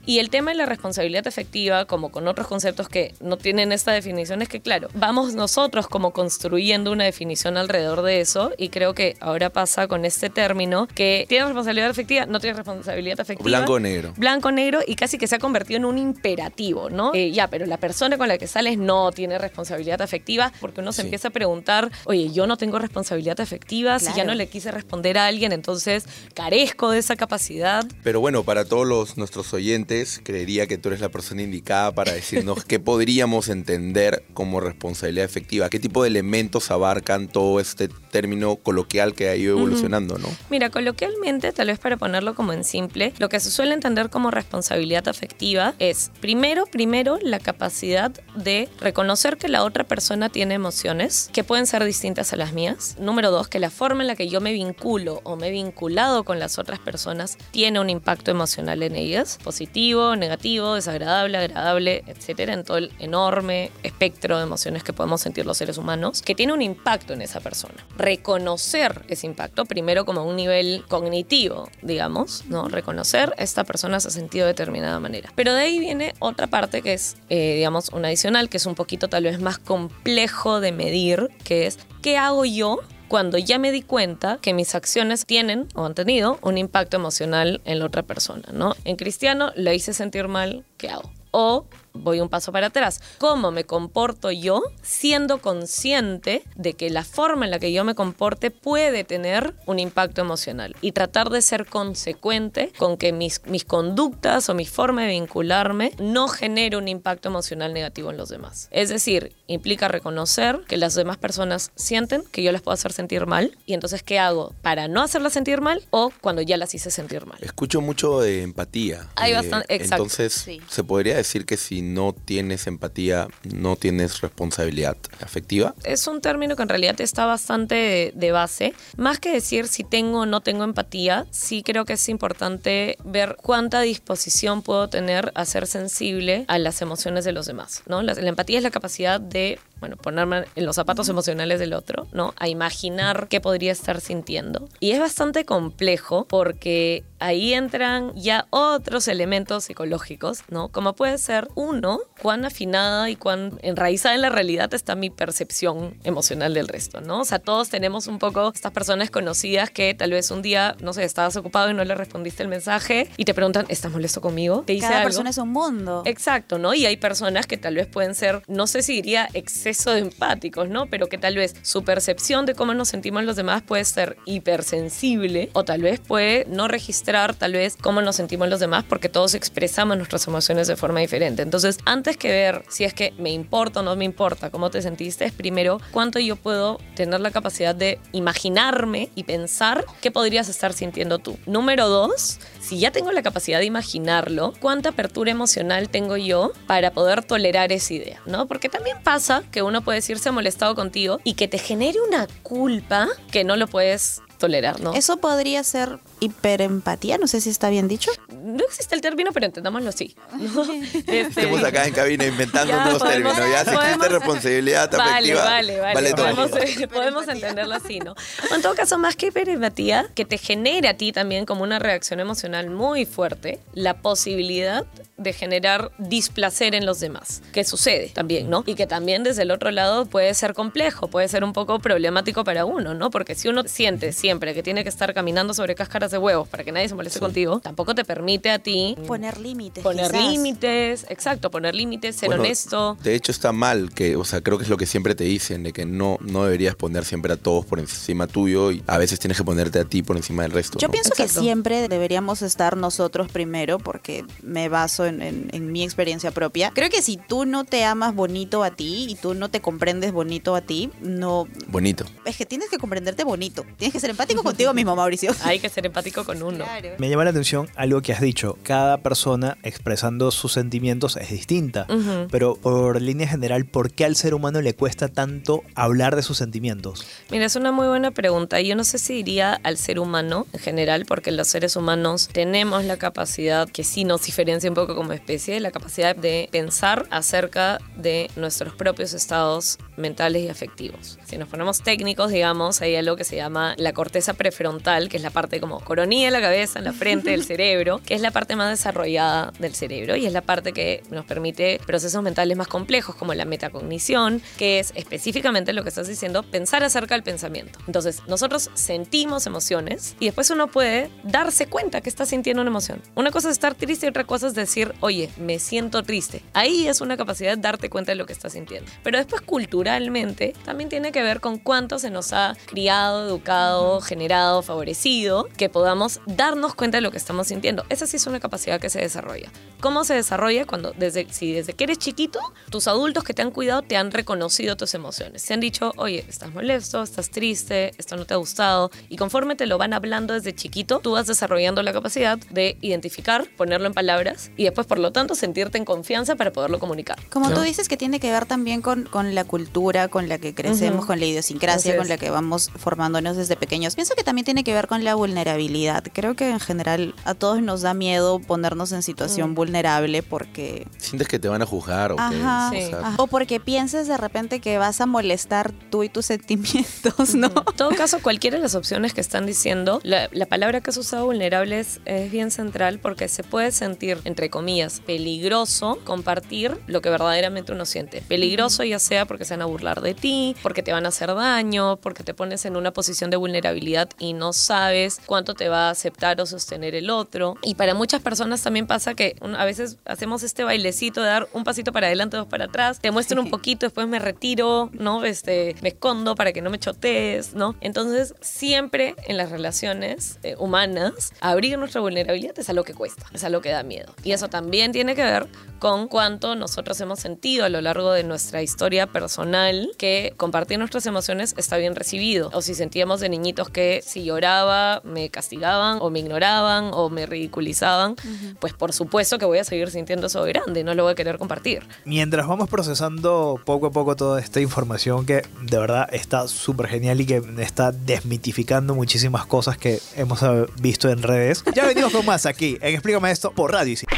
Y 0.04 0.18
el 0.18 0.30
tema 0.30 0.50
de 0.50 0.56
la 0.56 0.66
responsabilidad 0.66 1.26
afectiva, 1.28 1.84
como 1.84 2.10
con 2.10 2.26
otros 2.28 2.46
conceptos 2.48 2.88
que 2.88 3.14
no 3.20 3.36
tienen 3.36 3.70
esta 3.72 3.92
definición, 3.92 4.42
es 4.42 4.48
que, 4.48 4.60
claro, 4.60 4.88
vamos 4.94 5.34
nosotros 5.34 5.86
como 5.86 6.12
construyendo 6.12 6.90
una 6.92 7.04
definición 7.04 7.56
alrededor 7.56 8.02
de 8.02 8.20
eso 8.20 8.52
y 8.58 8.68
creo 8.70 8.94
que 8.94 9.16
ahora 9.20 9.50
pasa 9.50 9.86
con 9.86 10.04
este 10.04 10.28
término 10.30 10.88
que 10.94 11.26
tiene 11.28 11.44
responsabilidad 11.44 11.90
afectiva, 11.90 12.26
no 12.26 12.40
tiene 12.40 12.56
responsabilidad 12.56 13.20
afectiva. 13.20 13.48
Blanco 13.48 13.74
o 13.74 13.80
negro. 13.80 14.12
Blanco 14.16 14.50
negro 14.50 14.80
y 14.86 14.96
casi 14.96 15.18
que 15.18 15.26
se 15.26 15.36
ha 15.36 15.38
convertido 15.38 15.76
en 15.78 15.84
un 15.84 15.98
imperativo, 15.98 16.90
¿no? 16.90 17.12
Eh, 17.14 17.30
ya, 17.30 17.48
pero 17.48 17.66
la 17.66 17.76
persona 17.76 18.18
con 18.18 18.28
la 18.28 18.38
que 18.38 18.46
sales 18.46 18.78
no 18.78 19.12
tiene 19.12 19.38
responsabilidad 19.38 20.02
afectiva 20.02 20.52
porque 20.60 20.80
uno 20.80 20.92
se 20.92 21.02
Sí. 21.02 21.06
empieza 21.08 21.28
a 21.28 21.30
preguntar, 21.30 21.90
oye, 22.04 22.30
yo 22.30 22.46
no 22.46 22.56
tengo 22.56 22.78
responsabilidad 22.78 23.40
afectiva, 23.40 23.98
si 23.98 24.06
ya 24.06 24.12
Claro. 24.14 24.30
no 24.30 24.34
le 24.34 24.48
quise 24.48 24.70
responder 24.70 25.18
a 25.18 25.26
alguien, 25.26 25.52
entonces 25.52 26.04
carezco 26.34 26.90
de 26.90 26.98
esa 26.98 27.16
capacidad. 27.16 27.84
Pero 28.02 28.20
bueno, 28.20 28.42
para 28.44 28.64
todos 28.64 28.86
los, 28.86 29.16
nuestros 29.16 29.52
oyentes, 29.52 29.91
creería 30.22 30.66
que 30.66 30.78
tú 30.78 30.88
eres 30.88 31.00
la 31.00 31.10
persona 31.10 31.42
indicada 31.42 31.92
para 31.92 32.12
decirnos 32.12 32.64
qué 32.66 32.80
podríamos 32.80 33.48
entender 33.48 34.24
como 34.34 34.60
responsabilidad 34.60 35.24
efectiva, 35.24 35.68
qué 35.68 35.78
tipo 35.78 36.02
de 36.02 36.08
elementos 36.08 36.70
abarcan 36.70 37.28
todo 37.28 37.60
este 37.60 37.88
término 37.88 38.56
coloquial 38.56 39.14
que 39.14 39.28
ha 39.28 39.36
ido 39.36 39.58
evolucionando, 39.58 40.18
¿no? 40.18 40.28
Mira, 40.50 40.70
coloquialmente, 40.70 41.52
tal 41.52 41.68
vez 41.68 41.78
para 41.78 41.96
ponerlo 41.96 42.34
como 42.34 42.52
en 42.52 42.64
simple, 42.64 43.12
lo 43.18 43.28
que 43.28 43.40
se 43.40 43.50
suele 43.50 43.74
entender 43.74 44.10
como 44.10 44.30
responsabilidad 44.30 45.08
afectiva 45.08 45.74
es, 45.78 46.10
primero, 46.20 46.66
primero, 46.66 47.18
la 47.22 47.38
capacidad 47.38 48.10
de 48.36 48.68
reconocer 48.80 49.36
que 49.36 49.48
la 49.48 49.64
otra 49.64 49.84
persona 49.84 50.28
tiene 50.28 50.54
emociones 50.54 51.30
que 51.32 51.44
pueden 51.44 51.66
ser 51.66 51.84
distintas 51.84 52.32
a 52.32 52.36
las 52.36 52.52
mías. 52.52 52.96
Número 52.98 53.30
dos, 53.30 53.48
que 53.48 53.58
la 53.58 53.70
forma 53.70 54.02
en 54.02 54.08
la 54.08 54.16
que 54.16 54.28
yo 54.28 54.40
me 54.40 54.52
vinculo 54.52 55.20
o 55.24 55.36
me 55.36 55.48
he 55.48 55.50
vinculado 55.50 56.24
con 56.24 56.38
las 56.38 56.58
otras 56.58 56.78
personas 56.78 57.38
tiene 57.50 57.80
un 57.80 57.90
impacto 57.90 58.30
emocional 58.30 58.82
en 58.82 58.96
ellas, 58.96 59.38
positivo 59.42 59.81
negativo, 60.16 60.74
desagradable, 60.74 61.38
agradable, 61.38 62.04
etcétera, 62.06 62.54
en 62.54 62.64
todo 62.64 62.78
el 62.78 62.92
enorme 62.98 63.70
espectro 63.82 64.36
de 64.36 64.44
emociones 64.44 64.84
que 64.84 64.92
podemos 64.92 65.20
sentir 65.20 65.44
los 65.44 65.56
seres 65.56 65.76
humanos, 65.76 66.22
que 66.22 66.34
tiene 66.34 66.52
un 66.52 66.62
impacto 66.62 67.12
en 67.12 67.22
esa 67.22 67.40
persona. 67.40 67.74
Reconocer 67.96 69.02
ese 69.08 69.26
impacto, 69.26 69.64
primero 69.64 70.04
como 70.04 70.24
un 70.24 70.36
nivel 70.36 70.84
cognitivo, 70.88 71.68
digamos, 71.82 72.44
¿no? 72.48 72.68
Reconocer 72.68 73.34
esta 73.38 73.64
persona 73.64 73.98
se 73.98 74.08
ha 74.08 74.10
sentido 74.12 74.46
de 74.46 74.52
determinada 74.52 75.00
manera. 75.00 75.30
Pero 75.34 75.52
de 75.52 75.62
ahí 75.62 75.78
viene 75.78 76.14
otra 76.20 76.46
parte 76.46 76.82
que 76.82 76.92
es, 76.94 77.16
eh, 77.28 77.56
digamos, 77.56 77.88
un 77.88 78.04
adicional, 78.04 78.48
que 78.48 78.58
es 78.58 78.66
un 78.66 78.74
poquito 78.74 79.08
tal 79.08 79.24
vez 79.24 79.40
más 79.40 79.58
complejo 79.58 80.60
de 80.60 80.72
medir, 80.72 81.28
que 81.44 81.66
es, 81.66 81.78
¿qué 82.02 82.16
hago 82.16 82.44
yo 82.44 82.78
cuando 83.12 83.36
ya 83.36 83.58
me 83.58 83.72
di 83.72 83.82
cuenta 83.82 84.38
que 84.40 84.54
mis 84.54 84.74
acciones 84.74 85.26
tienen 85.26 85.68
o 85.74 85.84
han 85.84 85.92
tenido 85.92 86.38
un 86.40 86.56
impacto 86.56 86.96
emocional 86.96 87.60
en 87.66 87.78
la 87.78 87.84
otra 87.84 88.02
persona, 88.02 88.48
¿no? 88.54 88.74
En 88.86 88.96
cristiano 88.96 89.52
la 89.54 89.74
hice 89.74 89.92
sentir 89.92 90.28
mal, 90.28 90.64
¿qué 90.78 90.88
hago? 90.88 91.10
O 91.30 91.66
voy 91.94 92.20
un 92.20 92.28
paso 92.28 92.52
para 92.52 92.68
atrás. 92.68 93.00
¿Cómo 93.18 93.50
me 93.50 93.64
comporto 93.64 94.30
yo 94.30 94.62
siendo 94.82 95.38
consciente 95.40 96.42
de 96.56 96.74
que 96.74 96.90
la 96.90 97.04
forma 97.04 97.44
en 97.44 97.50
la 97.50 97.58
que 97.58 97.72
yo 97.72 97.84
me 97.84 97.94
comporte 97.94 98.50
puede 98.50 99.04
tener 99.04 99.54
un 99.66 99.78
impacto 99.78 100.20
emocional? 100.20 100.74
Y 100.80 100.92
tratar 100.92 101.30
de 101.30 101.42
ser 101.42 101.66
consecuente 101.66 102.72
con 102.78 102.96
que 102.96 103.12
mis, 103.12 103.40
mis 103.46 103.64
conductas 103.64 104.48
o 104.48 104.54
mi 104.54 104.66
forma 104.66 105.02
de 105.02 105.08
vincularme 105.08 105.92
no 105.98 106.28
genere 106.28 106.76
un 106.76 106.88
impacto 106.88 107.28
emocional 107.28 107.72
negativo 107.74 108.10
en 108.10 108.16
los 108.16 108.28
demás. 108.28 108.68
Es 108.70 108.88
decir, 108.88 109.34
implica 109.46 109.88
reconocer 109.88 110.60
que 110.66 110.76
las 110.76 110.94
demás 110.94 111.18
personas 111.18 111.70
sienten 111.76 112.22
que 112.32 112.42
yo 112.42 112.52
las 112.52 112.62
puedo 112.62 112.74
hacer 112.74 112.92
sentir 112.92 113.26
mal 113.26 113.56
y 113.66 113.74
entonces 113.74 114.02
¿qué 114.02 114.18
hago 114.18 114.54
para 114.62 114.88
no 114.88 115.02
hacerlas 115.02 115.32
sentir 115.34 115.60
mal 115.60 115.82
o 115.90 116.10
cuando 116.20 116.42
ya 116.42 116.56
las 116.56 116.74
hice 116.74 116.90
sentir 116.90 117.26
mal? 117.26 117.38
Escucho 117.42 117.80
mucho 117.80 118.20
de 118.20 118.42
empatía. 118.42 119.08
Hay 119.16 119.32
Eh, 119.32 119.36
bastante, 119.36 119.74
exacto. 119.74 120.04
Entonces, 120.04 120.32
Sí. 120.32 120.60
se 120.68 120.84
podría 120.84 121.16
decir 121.16 121.44
que 121.46 121.56
si 121.56 121.81
no 121.82 122.14
tienes 122.14 122.66
empatía, 122.66 123.28
no 123.44 123.76
tienes 123.76 124.20
responsabilidad 124.20 124.96
afectiva. 125.20 125.74
es 125.84 126.06
un 126.06 126.20
término 126.20 126.56
que 126.56 126.62
en 126.62 126.68
realidad 126.68 127.00
está 127.00 127.26
bastante 127.26 128.12
de, 128.14 128.32
base. 128.32 128.72
Más 128.96 129.18
que 129.18 129.32
decir 129.32 129.68
si 129.68 129.84
tengo 129.84 130.20
o 130.20 130.26
no 130.26 130.40
tengo 130.40 130.64
empatía, 130.64 131.26
sí 131.30 131.62
creo 131.62 131.84
que 131.84 131.94
es 131.94 132.08
importante 132.08 132.96
ver 133.04 133.36
cuánta 133.40 133.80
disposición 133.82 134.62
puedo 134.62 134.88
tener 134.88 135.32
a 135.34 135.44
ser 135.44 135.66
sensible 135.66 136.44
a 136.48 136.58
las 136.58 136.80
emociones 136.80 137.24
de 137.24 137.32
los 137.32 137.46
demás, 137.46 137.82
¿no? 137.86 138.00
La, 138.00 138.14
la 138.14 138.28
empatía 138.28 138.56
es 138.56 138.62
la 138.62 138.70
capacidad 138.70 139.20
de, 139.20 139.58
bueno, 139.80 139.96
ponerme 139.96 140.44
en 140.54 140.64
los 140.64 140.76
zapatos 140.76 141.08
emocionales 141.08 141.60
del 141.60 141.74
otro, 141.74 142.06
¿no? 142.12 142.34
A 142.38 142.48
imaginar 142.48 143.26
qué 143.28 143.40
podría 143.40 143.72
estar 143.72 144.00
sintiendo. 144.00 144.68
Y 144.80 144.92
es 144.92 145.00
bastante 145.00 145.44
complejo 145.44 146.26
porque 146.26 147.04
ahí 147.22 147.54
entran 147.54 148.12
ya 148.14 148.46
otros 148.50 149.08
elementos 149.08 149.64
psicológicos, 149.64 150.40
¿no? 150.48 150.68
Como 150.68 150.94
puede 150.94 151.18
ser, 151.18 151.48
uno, 151.54 152.00
cuán 152.20 152.44
afinada 152.44 153.08
y 153.10 153.16
cuán 153.16 153.58
enraizada 153.62 154.14
en 154.14 154.22
la 154.22 154.30
realidad 154.30 154.72
está 154.74 154.94
mi 154.94 155.10
percepción 155.10 155.96
emocional 156.04 156.54
del 156.54 156.68
resto, 156.68 157.00
¿no? 157.00 157.20
O 157.20 157.24
sea, 157.24 157.38
todos 157.38 157.68
tenemos 157.68 158.06
un 158.06 158.18
poco 158.18 158.50
estas 158.54 158.72
personas 158.72 159.10
conocidas 159.10 159.70
que 159.70 159.94
tal 159.94 160.10
vez 160.10 160.30
un 160.30 160.42
día, 160.42 160.76
no 160.80 160.92
sé, 160.92 161.04
estabas 161.04 161.36
ocupado 161.36 161.70
y 161.70 161.74
no 161.74 161.84
le 161.84 161.94
respondiste 161.94 162.42
el 162.42 162.48
mensaje 162.48 163.08
y 163.16 163.24
te 163.24 163.34
preguntan, 163.34 163.66
¿estás 163.68 163.92
molesto 163.92 164.20
conmigo? 164.20 164.62
¿Te 164.66 164.74
hice 164.74 164.86
Cada 164.86 164.98
algo? 164.98 165.08
persona 165.08 165.30
es 165.30 165.38
un 165.38 165.50
mundo. 165.50 166.02
Exacto, 166.06 166.58
¿no? 166.58 166.74
Y 166.74 166.86
hay 166.86 166.96
personas 166.96 167.46
que 167.46 167.56
tal 167.56 167.76
vez 167.76 167.86
pueden 167.86 168.14
ser, 168.14 168.42
no 168.48 168.66
sé 168.66 168.82
si 168.82 168.94
diría 168.94 169.28
exceso 169.32 169.92
de 169.92 170.00
empáticos, 170.00 170.68
¿no? 170.68 170.86
Pero 170.86 171.06
que 171.08 171.18
tal 171.18 171.36
vez 171.36 171.54
su 171.62 171.84
percepción 171.84 172.46
de 172.46 172.54
cómo 172.54 172.74
nos 172.74 172.88
sentimos 172.88 173.24
los 173.24 173.36
demás 173.36 173.62
puede 173.62 173.84
ser 173.84 174.16
hipersensible 174.26 175.50
o 175.52 175.64
tal 175.64 175.82
vez 175.82 176.00
puede 176.00 176.46
no 176.48 176.68
registrar 176.68 177.11
tal 177.12 177.52
vez 177.52 177.76
cómo 177.80 178.00
nos 178.00 178.16
sentimos 178.16 178.48
los 178.48 178.60
demás 178.60 178.84
porque 178.88 179.08
todos 179.08 179.34
expresamos 179.34 179.96
nuestras 179.96 180.26
emociones 180.26 180.66
de 180.66 180.76
forma 180.76 181.00
diferente. 181.00 181.42
Entonces, 181.42 181.78
antes 181.84 182.16
que 182.16 182.28
ver 182.28 182.64
si 182.68 182.84
es 182.84 182.94
que 182.94 183.12
me 183.18 183.30
importa 183.30 183.80
o 183.80 183.82
no 183.82 183.94
me 183.96 184.04
importa 184.04 184.50
cómo 184.50 184.70
te 184.70 184.82
sentiste, 184.82 185.24
es 185.24 185.32
primero 185.32 185.80
cuánto 185.90 186.18
yo 186.18 186.36
puedo 186.36 186.78
tener 186.94 187.20
la 187.20 187.30
capacidad 187.30 187.74
de 187.74 187.98
imaginarme 188.12 189.10
y 189.14 189.24
pensar 189.24 189.84
qué 190.00 190.10
podrías 190.10 190.48
estar 190.48 190.72
sintiendo 190.72 191.18
tú. 191.18 191.38
Número 191.46 191.88
dos, 191.88 192.38
si 192.60 192.78
ya 192.78 192.90
tengo 192.90 193.12
la 193.12 193.22
capacidad 193.22 193.58
de 193.58 193.66
imaginarlo, 193.66 194.54
¿cuánta 194.60 194.90
apertura 194.90 195.30
emocional 195.30 195.88
tengo 195.88 196.16
yo 196.16 196.52
para 196.66 196.92
poder 196.92 197.24
tolerar 197.24 197.72
esa 197.72 197.94
idea? 197.94 198.20
¿no? 198.26 198.46
Porque 198.46 198.68
también 198.68 198.96
pasa 199.02 199.42
que 199.50 199.62
uno 199.62 199.82
puede 199.82 199.98
decirse 199.98 200.30
molestado 200.30 200.74
contigo 200.74 201.20
y 201.24 201.34
que 201.34 201.48
te 201.48 201.58
genere 201.58 201.98
una 202.00 202.26
culpa 202.42 203.08
que 203.30 203.44
no 203.44 203.56
lo 203.56 203.66
puedes 203.66 204.22
tolerar, 204.42 204.80
¿no? 204.80 204.92
Eso 204.92 205.18
podría 205.18 205.62
ser 205.62 206.00
hiperempatía, 206.18 207.16
no 207.16 207.28
sé 207.28 207.40
si 207.40 207.48
está 207.50 207.70
bien 207.70 207.86
dicho. 207.86 208.10
No 208.42 208.64
existe 208.64 208.96
el 208.96 209.00
término, 209.00 209.30
pero 209.32 209.46
entendámoslo 209.46 209.88
así. 209.90 210.16
¿no? 210.40 210.64
Este, 210.72 211.20
Estamos 211.20 211.62
acá 211.62 211.86
en 211.86 211.94
cabina 211.94 212.24
inventando 212.26 212.72
Ya, 212.72 212.82
nuevos 212.84 213.02
podemos- 213.02 213.32
términos. 213.36 213.52
Ya 213.52 213.64
si 213.64 213.70
existe 213.70 213.96
podemos- 213.96 214.08
responsabilidad 214.08 214.90
Vale, 214.98 215.34
vale, 215.34 215.80
vale. 215.80 216.12
todo. 216.12 216.34
podemos, 216.34 216.50
eh, 216.56 216.88
podemos 216.88 217.28
entenderlo 217.28 217.74
así, 217.76 218.00
¿no? 218.00 218.14
O 218.50 218.54
en 218.54 218.62
todo 218.62 218.74
caso, 218.74 218.98
más 218.98 219.14
que 219.14 219.26
hiperempatía, 219.28 220.06
que 220.16 220.24
te 220.24 220.38
genere 220.38 220.88
a 220.88 220.96
ti 220.96 221.12
también 221.12 221.46
como 221.46 221.62
una 221.62 221.78
reacción 221.78 222.18
emocional 222.18 222.68
muy 222.70 223.06
fuerte, 223.06 223.60
la 223.74 223.94
posibilidad 223.98 224.84
de 225.18 225.32
generar 225.32 225.92
displacer 225.98 226.74
en 226.74 226.84
los 226.84 226.98
demás, 226.98 227.42
que 227.52 227.62
sucede 227.62 228.08
también, 228.08 228.50
¿no? 228.50 228.64
Y 228.66 228.74
que 228.74 228.88
también 228.88 229.22
desde 229.22 229.42
el 229.42 229.52
otro 229.52 229.70
lado 229.70 230.06
puede 230.06 230.34
ser 230.34 230.52
complejo, 230.52 231.06
puede 231.06 231.28
ser 231.28 231.44
un 231.44 231.52
poco 231.52 231.78
problemático 231.78 232.42
para 232.42 232.64
uno, 232.64 232.94
¿no? 232.94 233.10
Porque 233.10 233.36
si 233.36 233.46
uno 233.48 233.62
siente 233.66 234.12
siempre 234.12 234.31
que 234.40 234.62
tiene 234.62 234.82
que 234.82 234.88
estar 234.88 235.12
caminando 235.14 235.54
sobre 235.54 235.74
cáscaras 235.74 236.10
de 236.10 236.18
huevos 236.18 236.48
para 236.48 236.64
que 236.64 236.72
nadie 236.72 236.88
se 236.88 236.94
moleste 236.94 237.20
contigo, 237.20 237.60
tampoco 237.60 237.94
te 237.94 238.04
permite 238.04 238.50
a 238.50 238.58
ti 238.58 238.96
Poner 239.06 239.38
límites. 239.38 239.82
poner 239.82 240.10
quizás. 240.10 240.30
límites, 240.30 241.06
exacto, 241.08 241.50
poner 241.50 241.74
límites, 241.74 242.16
ser 242.16 242.28
Bueno, 242.28 242.42
honesto. 242.44 242.96
De 243.02 243.14
hecho 243.14 243.32
está 243.32 243.52
mal, 243.52 243.90
que, 243.94 244.16
o 244.16 244.24
sea, 244.24 244.40
creo 244.40 244.58
que 244.58 244.64
es 244.64 244.70
lo 244.70 244.76
que 244.76 244.86
siempre 244.86 245.14
te 245.14 245.24
dicen, 245.24 245.62
de 245.62 245.72
que 245.72 245.86
no, 245.86 246.18
no 246.20 246.44
deberías 246.44 246.74
poner 246.74 247.04
siempre 247.04 247.32
a 247.32 247.36
todos 247.36 247.64
por 247.66 247.78
encima 247.78 248.26
tuyo 248.26 248.70
y 248.72 248.82
a 248.86 248.98
veces 248.98 249.18
tienes 249.18 249.38
que 249.38 249.44
ponerte 249.44 249.78
a 249.78 249.84
ti 249.84 250.02
por 250.02 250.16
encima 250.16 250.42
del 250.42 250.52
resto. 250.52 250.78
Yo 250.78 250.88
¿no? 250.88 250.92
pienso 250.92 251.10
que 251.16 251.22
Exacto. 251.22 251.42
siempre 251.42 251.88
deberíamos 251.88 252.42
estar 252.42 252.76
nosotros 252.76 253.30
primero, 253.30 253.78
porque 253.78 254.24
me 254.42 254.68
baso 254.68 255.06
en, 255.06 255.22
en- 255.22 255.48
en 255.52 255.72
mi 255.72 255.82
experiencia 255.82 256.30
propia. 256.30 256.70
Creo 256.74 256.90
que 256.90 257.02
si 257.02 257.16
tú 257.16 257.44
no 257.44 257.64
te 257.64 257.84
amas 257.84 258.14
bonito 258.14 258.64
a 258.64 258.70
ti 258.70 259.06
y 259.08 259.14
tú 259.14 259.34
no 259.34 259.50
te 259.50 259.60
comprendes 259.60 260.12
bonito 260.12 260.54
a 260.54 260.60
ti, 260.60 260.90
no... 261.00 261.46
Bonito. 261.68 262.04
Es 262.24 262.36
que 262.36 262.46
tienes 262.46 262.68
que 262.68 262.78
comprenderte 262.78 263.24
bonito. 263.24 263.64
Tienes 263.76 263.92
que 263.92 264.00
ser 264.00 264.10
empático 264.10 264.21
contigo 264.42 264.74
mismo, 264.74 264.96
Mauricio. 264.96 265.32
Hay 265.44 265.58
que 265.58 265.68
ser 265.68 265.86
empático 265.86 266.24
con 266.24 266.42
uno. 266.42 266.64
Me 266.98 267.08
llama 267.08 267.24
la 267.24 267.30
atención 267.30 267.68
algo 267.76 268.02
que 268.02 268.12
has 268.12 268.20
dicho. 268.20 268.58
Cada 268.62 268.98
persona 268.98 269.58
expresando 269.62 270.30
sus 270.30 270.52
sentimientos 270.52 271.16
es 271.16 271.30
distinta. 271.30 271.86
Pero 272.30 272.56
por 272.56 273.00
línea 273.00 273.28
general, 273.28 273.64
¿por 273.64 273.92
qué 273.92 274.04
al 274.04 274.16
ser 274.16 274.34
humano 274.34 274.60
le 274.60 274.74
cuesta 274.74 275.08
tanto 275.08 275.62
hablar 275.74 276.16
de 276.16 276.22
sus 276.22 276.38
sentimientos? 276.38 277.06
Mira, 277.30 277.44
es 277.44 277.56
una 277.56 277.72
muy 277.72 277.86
buena 277.86 278.10
pregunta. 278.10 278.60
Yo 278.60 278.76
no 278.76 278.84
sé 278.84 278.98
si 278.98 279.14
diría 279.14 279.60
al 279.62 279.76
ser 279.76 279.98
humano 279.98 280.46
en 280.52 280.60
general, 280.60 281.04
porque 281.06 281.32
los 281.32 281.48
seres 281.48 281.76
humanos 281.76 282.28
tenemos 282.32 282.84
la 282.84 282.96
capacidad, 282.96 283.68
que 283.68 283.84
sí 283.84 284.04
nos 284.04 284.22
diferencia 284.24 284.70
un 284.70 284.74
poco 284.74 284.94
como 284.94 285.12
especie, 285.12 285.60
la 285.60 285.70
capacidad 285.70 286.16
de 286.16 286.48
pensar 286.50 287.06
acerca 287.10 287.78
de 287.96 288.30
nuestros 288.36 288.74
propios 288.74 289.12
estados 289.12 289.78
mentales 289.96 290.44
y 290.44 290.48
afectivos. 290.48 291.18
Si 291.26 291.36
nos 291.36 291.48
ponemos 291.48 291.82
técnicos, 291.82 292.30
digamos, 292.30 292.80
hay 292.80 292.96
algo 292.96 293.16
que 293.16 293.24
se 293.24 293.36
llama 293.36 293.74
la 293.78 293.92
corteza 294.02 294.34
prefrontal, 294.34 295.08
que 295.08 295.16
es 295.16 295.22
la 295.22 295.30
parte 295.30 295.60
como 295.60 295.78
coronilla 295.78 296.24
de 296.24 296.32
la 296.32 296.40
cabeza, 296.40 296.80
en 296.80 296.86
la 296.86 296.92
frente 296.92 297.30
del 297.30 297.44
cerebro, 297.52 298.00
que 298.04 298.14
es 298.14 298.20
la 298.20 298.32
parte 298.32 298.56
más 298.56 298.68
desarrollada 298.68 299.52
del 299.60 299.76
cerebro 299.76 300.16
y 300.16 300.26
es 300.26 300.32
la 300.32 300.40
parte 300.40 300.72
que 300.72 301.04
nos 301.10 301.24
permite 301.24 301.80
procesos 301.86 302.20
mentales 302.20 302.56
más 302.56 302.66
complejos, 302.66 303.14
como 303.14 303.32
la 303.32 303.44
metacognición, 303.44 304.42
que 304.58 304.80
es 304.80 304.92
específicamente 304.96 305.72
lo 305.72 305.84
que 305.84 305.90
estás 305.90 306.08
diciendo, 306.08 306.42
pensar 306.42 306.82
acerca 306.82 307.14
del 307.14 307.22
pensamiento. 307.22 307.78
Entonces, 307.86 308.22
nosotros 308.26 308.70
sentimos 308.74 309.46
emociones 309.46 310.16
y 310.18 310.24
después 310.24 310.50
uno 310.50 310.66
puede 310.66 311.08
darse 311.22 311.68
cuenta 311.68 312.00
que 312.00 312.08
está 312.08 312.26
sintiendo 312.26 312.60
una 312.62 312.70
emoción. 312.70 313.00
Una 313.14 313.30
cosa 313.30 313.50
es 313.50 313.52
estar 313.52 313.76
triste 313.76 314.06
y 314.06 314.08
otra 314.08 314.24
cosa 314.24 314.48
es 314.48 314.54
decir, 314.54 314.94
oye, 314.98 315.30
me 315.36 315.60
siento 315.60 316.02
triste. 316.02 316.42
Ahí 316.54 316.88
es 316.88 317.00
una 317.00 317.16
capacidad 317.16 317.54
de 317.54 317.62
darte 317.62 317.88
cuenta 317.88 318.10
de 318.10 318.16
lo 318.16 318.26
que 318.26 318.32
estás 318.32 318.54
sintiendo. 318.54 318.90
Pero 319.04 319.18
después, 319.18 319.42
culturalmente, 319.42 320.54
también 320.64 320.90
tiene 320.90 321.12
que 321.12 321.22
ver 321.22 321.38
con 321.40 321.58
cuánto 321.58 322.00
se 322.00 322.10
nos 322.10 322.32
ha 322.32 322.56
criado, 322.66 323.28
educado, 323.28 323.91
generado, 324.00 324.62
favorecido, 324.62 325.48
que 325.56 325.68
podamos 325.68 326.20
darnos 326.26 326.74
cuenta 326.74 326.98
de 326.98 327.02
lo 327.02 327.10
que 327.10 327.16
estamos 327.18 327.48
sintiendo. 327.48 327.84
Esa 327.88 328.06
sí 328.06 328.16
es 328.16 328.26
una 328.26 328.40
capacidad 328.40 328.80
que 328.80 328.90
se 328.90 329.00
desarrolla. 329.00 329.50
¿Cómo 329.80 330.04
se 330.04 330.14
desarrolla? 330.14 330.64
Cuando 330.66 330.92
desde, 330.92 331.26
si 331.32 331.52
desde 331.52 331.72
que 331.74 331.84
eres 331.84 331.98
chiquito, 331.98 332.40
tus 332.70 332.86
adultos 332.88 333.24
que 333.24 333.34
te 333.34 333.42
han 333.42 333.50
cuidado 333.50 333.82
te 333.82 333.96
han 333.96 334.10
reconocido 334.12 334.76
tus 334.76 334.94
emociones. 334.94 335.42
Se 335.42 335.54
han 335.54 335.60
dicho, 335.60 335.92
oye, 335.96 336.24
estás 336.28 336.52
molesto, 336.52 337.02
estás 337.02 337.30
triste, 337.30 337.92
esto 337.98 338.16
no 338.16 338.24
te 338.24 338.34
ha 338.34 338.36
gustado. 338.36 338.90
Y 339.08 339.16
conforme 339.16 339.56
te 339.56 339.66
lo 339.66 339.78
van 339.78 339.92
hablando 339.92 340.34
desde 340.34 340.54
chiquito, 340.54 341.00
tú 341.00 341.12
vas 341.12 341.26
desarrollando 341.26 341.82
la 341.82 341.92
capacidad 341.92 342.38
de 342.50 342.76
identificar, 342.80 343.48
ponerlo 343.56 343.86
en 343.86 343.94
palabras 343.94 344.50
y 344.56 344.64
después, 344.64 344.86
por 344.86 344.98
lo 344.98 345.12
tanto, 345.12 345.34
sentirte 345.34 345.78
en 345.78 345.84
confianza 345.84 346.36
para 346.36 346.52
poderlo 346.52 346.78
comunicar. 346.78 347.18
Como 347.30 347.48
¿no? 347.50 347.56
tú 347.56 347.62
dices 347.62 347.88
que 347.88 347.96
tiene 347.96 348.20
que 348.20 348.30
ver 348.30 348.46
también 348.46 348.82
con, 348.82 349.04
con 349.04 349.34
la 349.34 349.44
cultura 349.44 350.08
con 350.08 350.28
la 350.28 350.38
que 350.38 350.54
crecemos, 350.54 350.98
Ujú. 351.00 351.06
con 351.08 351.20
la 351.20 351.26
idiosincrasia 351.26 351.96
con 351.96 352.08
la 352.08 352.18
que 352.18 352.30
vamos 352.30 352.70
formándonos 352.76 353.36
desde 353.36 353.56
pequeños. 353.56 353.81
Pienso 353.90 354.14
que 354.14 354.24
también 354.24 354.44
tiene 354.44 354.64
que 354.64 354.72
ver 354.72 354.86
con 354.86 355.04
la 355.04 355.14
vulnerabilidad. 355.14 356.04
Creo 356.12 356.34
que 356.34 356.50
en 356.50 356.60
general 356.60 357.14
a 357.24 357.34
todos 357.34 357.60
nos 357.62 357.82
da 357.82 357.94
miedo 357.94 358.38
ponernos 358.38 358.92
en 358.92 359.02
situación 359.02 359.54
vulnerable 359.54 360.22
porque... 360.22 360.86
¿Sientes 360.98 361.28
que 361.28 361.38
te 361.38 361.48
van 361.48 361.62
a 361.62 361.66
juzgar 361.66 362.12
o? 362.12 362.16
Ajá, 362.18 362.68
O 362.68 362.72
sea. 362.72 363.14
O 363.18 363.26
porque 363.26 363.60
pienses 363.60 364.06
de 364.06 364.16
repente 364.16 364.60
que 364.60 364.78
vas 364.78 365.00
a 365.00 365.06
molestar 365.06 365.72
tú 365.90 366.02
y 366.02 366.08
tus 366.08 366.26
sentimientos, 366.32 367.34
¿no? 367.34 367.46
En 367.48 367.76
todo 367.76 367.90
caso, 367.90 368.20
cualquiera 368.22 368.56
de 368.56 368.62
las 368.62 368.74
opciones 368.74 369.14
que 369.14 369.20
están 369.20 369.46
diciendo, 369.46 370.00
la, 370.02 370.28
la 370.32 370.46
palabra 370.46 370.80
que 370.80 370.90
has 370.90 370.96
usado, 370.96 371.26
vulnerables, 371.26 372.00
es 372.04 372.30
bien 372.30 372.50
central 372.50 372.98
porque 373.00 373.28
se 373.28 373.42
puede 373.42 373.72
sentir, 373.72 374.18
entre 374.24 374.50
comillas, 374.50 375.00
peligroso 375.00 375.98
compartir 376.04 376.78
lo 376.86 377.00
que 377.02 377.10
verdaderamente 377.10 377.72
uno 377.72 377.84
siente. 377.86 378.22
Peligroso 378.22 378.84
ya 378.84 378.98
sea 378.98 379.26
porque 379.26 379.44
se 379.44 379.54
van 379.54 379.62
a 379.62 379.66
burlar 379.66 380.00
de 380.00 380.14
ti, 380.14 380.56
porque 380.62 380.82
te 380.82 380.92
van 380.92 381.06
a 381.06 381.08
hacer 381.08 381.34
daño, 381.34 381.96
porque 381.96 382.22
te 382.22 382.34
pones 382.34 382.64
en 382.64 382.76
una 382.76 382.92
posición 382.92 383.30
de 383.30 383.36
vulnerabilidad 383.36 383.71
y 384.18 384.32
no 384.32 384.52
sabes 384.52 385.20
cuánto 385.26 385.54
te 385.54 385.68
va 385.68 385.88
a 385.88 385.90
aceptar 385.90 386.40
o 386.40 386.46
sostener 386.46 386.94
el 386.94 387.10
otro. 387.10 387.56
Y 387.62 387.74
para 387.74 387.94
muchas 387.94 388.20
personas 388.20 388.62
también 388.62 388.86
pasa 388.86 389.14
que 389.14 389.36
a 389.56 389.64
veces 389.64 389.98
hacemos 390.04 390.42
este 390.42 390.64
bailecito 390.64 391.22
de 391.22 391.28
dar 391.28 391.48
un 391.52 391.64
pasito 391.64 391.92
para 391.92 392.06
adelante, 392.06 392.36
dos 392.36 392.46
para 392.46 392.66
atrás, 392.66 393.00
te 393.00 393.10
muestro 393.10 393.40
un 393.40 393.50
poquito, 393.50 393.86
después 393.86 394.06
me 394.08 394.18
retiro, 394.18 394.90
¿no? 394.92 395.24
Este, 395.24 395.76
me 395.82 395.90
escondo 395.90 396.34
para 396.34 396.52
que 396.52 396.62
no 396.62 396.70
me 396.70 396.78
chotees, 396.78 397.54
¿no? 397.54 397.74
Entonces, 397.80 398.34
siempre 398.40 399.14
en 399.26 399.36
las 399.36 399.50
relaciones 399.50 400.38
eh, 400.42 400.56
humanas, 400.58 401.32
abrir 401.40 401.78
nuestra 401.78 402.00
vulnerabilidad 402.00 402.58
es 402.58 402.68
algo 402.68 402.84
que 402.84 402.94
cuesta, 402.94 403.26
es 403.32 403.44
algo 403.44 403.60
que 403.60 403.70
da 403.70 403.82
miedo. 403.82 404.14
Y 404.22 404.32
eso 404.32 404.48
también 404.48 404.92
tiene 404.92 405.14
que 405.14 405.22
ver 405.22 405.48
con 405.78 406.06
cuánto 406.06 406.54
nosotros 406.54 407.00
hemos 407.00 407.18
sentido 407.18 407.64
a 407.64 407.68
lo 407.68 407.80
largo 407.80 408.12
de 408.12 408.22
nuestra 408.22 408.62
historia 408.62 409.08
personal 409.08 409.90
que 409.98 410.32
compartir 410.36 410.78
nuestras 410.78 411.06
emociones 411.06 411.54
está 411.56 411.76
bien 411.76 411.96
recibido. 411.96 412.50
O 412.52 412.62
si 412.62 412.74
sentíamos 412.74 413.20
de 413.20 413.28
que 413.68 414.02
si 414.04 414.24
lloraba 414.24 415.00
me 415.04 415.30
castigaban 415.30 415.98
o 416.00 416.10
me 416.10 416.20
ignoraban 416.20 416.90
o 416.92 417.10
me 417.10 417.26
ridiculizaban, 417.26 418.16
pues 418.58 418.72
por 418.72 418.92
supuesto 418.92 419.38
que 419.38 419.44
voy 419.44 419.58
a 419.58 419.64
seguir 419.64 419.90
sintiendo 419.90 420.26
eso 420.26 420.44
de 420.44 420.52
grande, 420.52 420.84
no 420.84 420.94
lo 420.94 421.04
voy 421.04 421.12
a 421.12 421.14
querer 421.14 421.38
compartir. 421.38 421.86
Mientras 422.04 422.46
vamos 422.46 422.68
procesando 422.68 423.60
poco 423.64 423.86
a 423.86 423.90
poco 423.90 424.16
toda 424.16 424.40
esta 424.40 424.60
información 424.60 425.26
que 425.26 425.42
de 425.62 425.78
verdad 425.78 426.08
está 426.12 426.48
súper 426.48 426.88
genial 426.88 427.20
y 427.20 427.26
que 427.26 427.42
está 427.58 427.92
desmitificando 427.92 428.94
muchísimas 428.94 429.46
cosas 429.46 429.76
que 429.76 430.00
hemos 430.16 430.40
visto 430.80 431.10
en 431.10 431.22
redes, 431.22 431.64
ya 431.74 431.86
venimos 431.86 432.12
con 432.12 432.24
más 432.26 432.46
aquí 432.46 432.78
en 432.80 432.94
Explícame 432.94 433.30
esto 433.30 433.52
por 433.52 433.72
Radio 433.72 433.92
Isil. 433.92 434.08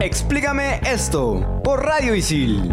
Explícame 0.00 0.80
esto 0.84 1.60
por 1.64 1.84
Radio 1.84 2.14
Isil. 2.14 2.72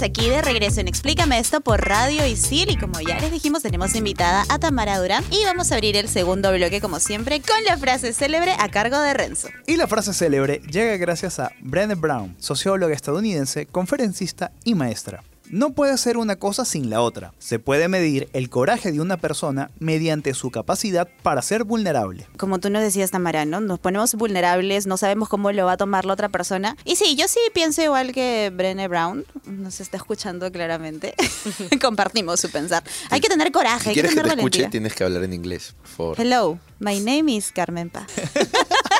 Aquí 0.00 0.30
de 0.30 0.40
regreso 0.40 0.80
en 0.80 0.88
Explícame 0.88 1.38
esto 1.38 1.60
por 1.60 1.86
Radio 1.86 2.26
Isil 2.26 2.70
y 2.70 2.78
como 2.78 2.98
ya 3.00 3.20
les 3.20 3.30
dijimos 3.30 3.62
tenemos 3.62 3.94
invitada 3.94 4.46
a 4.48 4.58
Tamara 4.58 4.98
Durán 4.98 5.22
y 5.30 5.44
vamos 5.44 5.70
a 5.70 5.74
abrir 5.74 5.96
el 5.96 6.08
segundo 6.08 6.50
bloque 6.50 6.80
como 6.80 6.98
siempre 6.98 7.42
con 7.42 7.62
la 7.64 7.76
frase 7.76 8.14
célebre 8.14 8.54
a 8.58 8.70
cargo 8.70 8.98
de 9.00 9.12
Renzo. 9.12 9.48
Y 9.66 9.76
la 9.76 9.86
frase 9.86 10.14
célebre 10.14 10.62
llega 10.70 10.96
gracias 10.96 11.38
a 11.38 11.52
Brené 11.60 11.94
Brown, 11.94 12.34
socióloga 12.38 12.94
estadounidense, 12.94 13.66
conferencista 13.66 14.52
y 14.64 14.74
maestra. 14.74 15.22
No 15.52 15.74
puede 15.74 15.98
ser 15.98 16.16
una 16.16 16.36
cosa 16.36 16.64
sin 16.64 16.88
la 16.88 17.02
otra. 17.02 17.34
Se 17.38 17.58
puede 17.58 17.86
medir 17.86 18.30
el 18.32 18.48
coraje 18.48 18.90
de 18.90 19.02
una 19.02 19.18
persona 19.18 19.70
mediante 19.80 20.32
su 20.32 20.50
capacidad 20.50 21.10
para 21.22 21.42
ser 21.42 21.64
vulnerable. 21.64 22.26
Como 22.38 22.58
tú 22.58 22.70
nos 22.70 22.80
decías 22.80 23.10
Tamara, 23.10 23.44
¿no? 23.44 23.60
Nos 23.60 23.78
ponemos 23.78 24.14
vulnerables, 24.14 24.86
no 24.86 24.96
sabemos 24.96 25.28
cómo 25.28 25.52
lo 25.52 25.66
va 25.66 25.72
a 25.72 25.76
tomar 25.76 26.06
la 26.06 26.14
otra 26.14 26.30
persona. 26.30 26.78
Y 26.86 26.96
sí, 26.96 27.16
yo 27.16 27.28
sí 27.28 27.38
pienso 27.52 27.82
igual 27.82 28.12
que 28.14 28.50
Brené 28.50 28.88
Brown, 28.88 29.26
nos 29.44 29.80
está 29.82 29.98
escuchando 29.98 30.50
claramente. 30.50 31.12
Compartimos 31.82 32.40
su 32.40 32.50
pensar. 32.50 32.82
Hay 33.10 33.20
que 33.20 33.28
tener 33.28 33.52
coraje, 33.52 33.82
si 33.82 33.88
hay 33.90 33.94
que 33.94 34.00
quieres 34.00 34.12
que 34.12 34.22
tener 34.22 34.32
te 34.32 34.40
escuche, 34.40 34.58
valentía. 34.60 34.70
tienes 34.70 34.94
que 34.94 35.04
hablar 35.04 35.22
en 35.22 35.34
inglés, 35.34 35.74
por 35.82 35.88
favor. 35.88 36.16
Hello, 36.18 36.58
my 36.78 36.98
name 36.98 37.30
is 37.30 37.52
Carmen 37.52 37.90
Paz. 37.90 38.06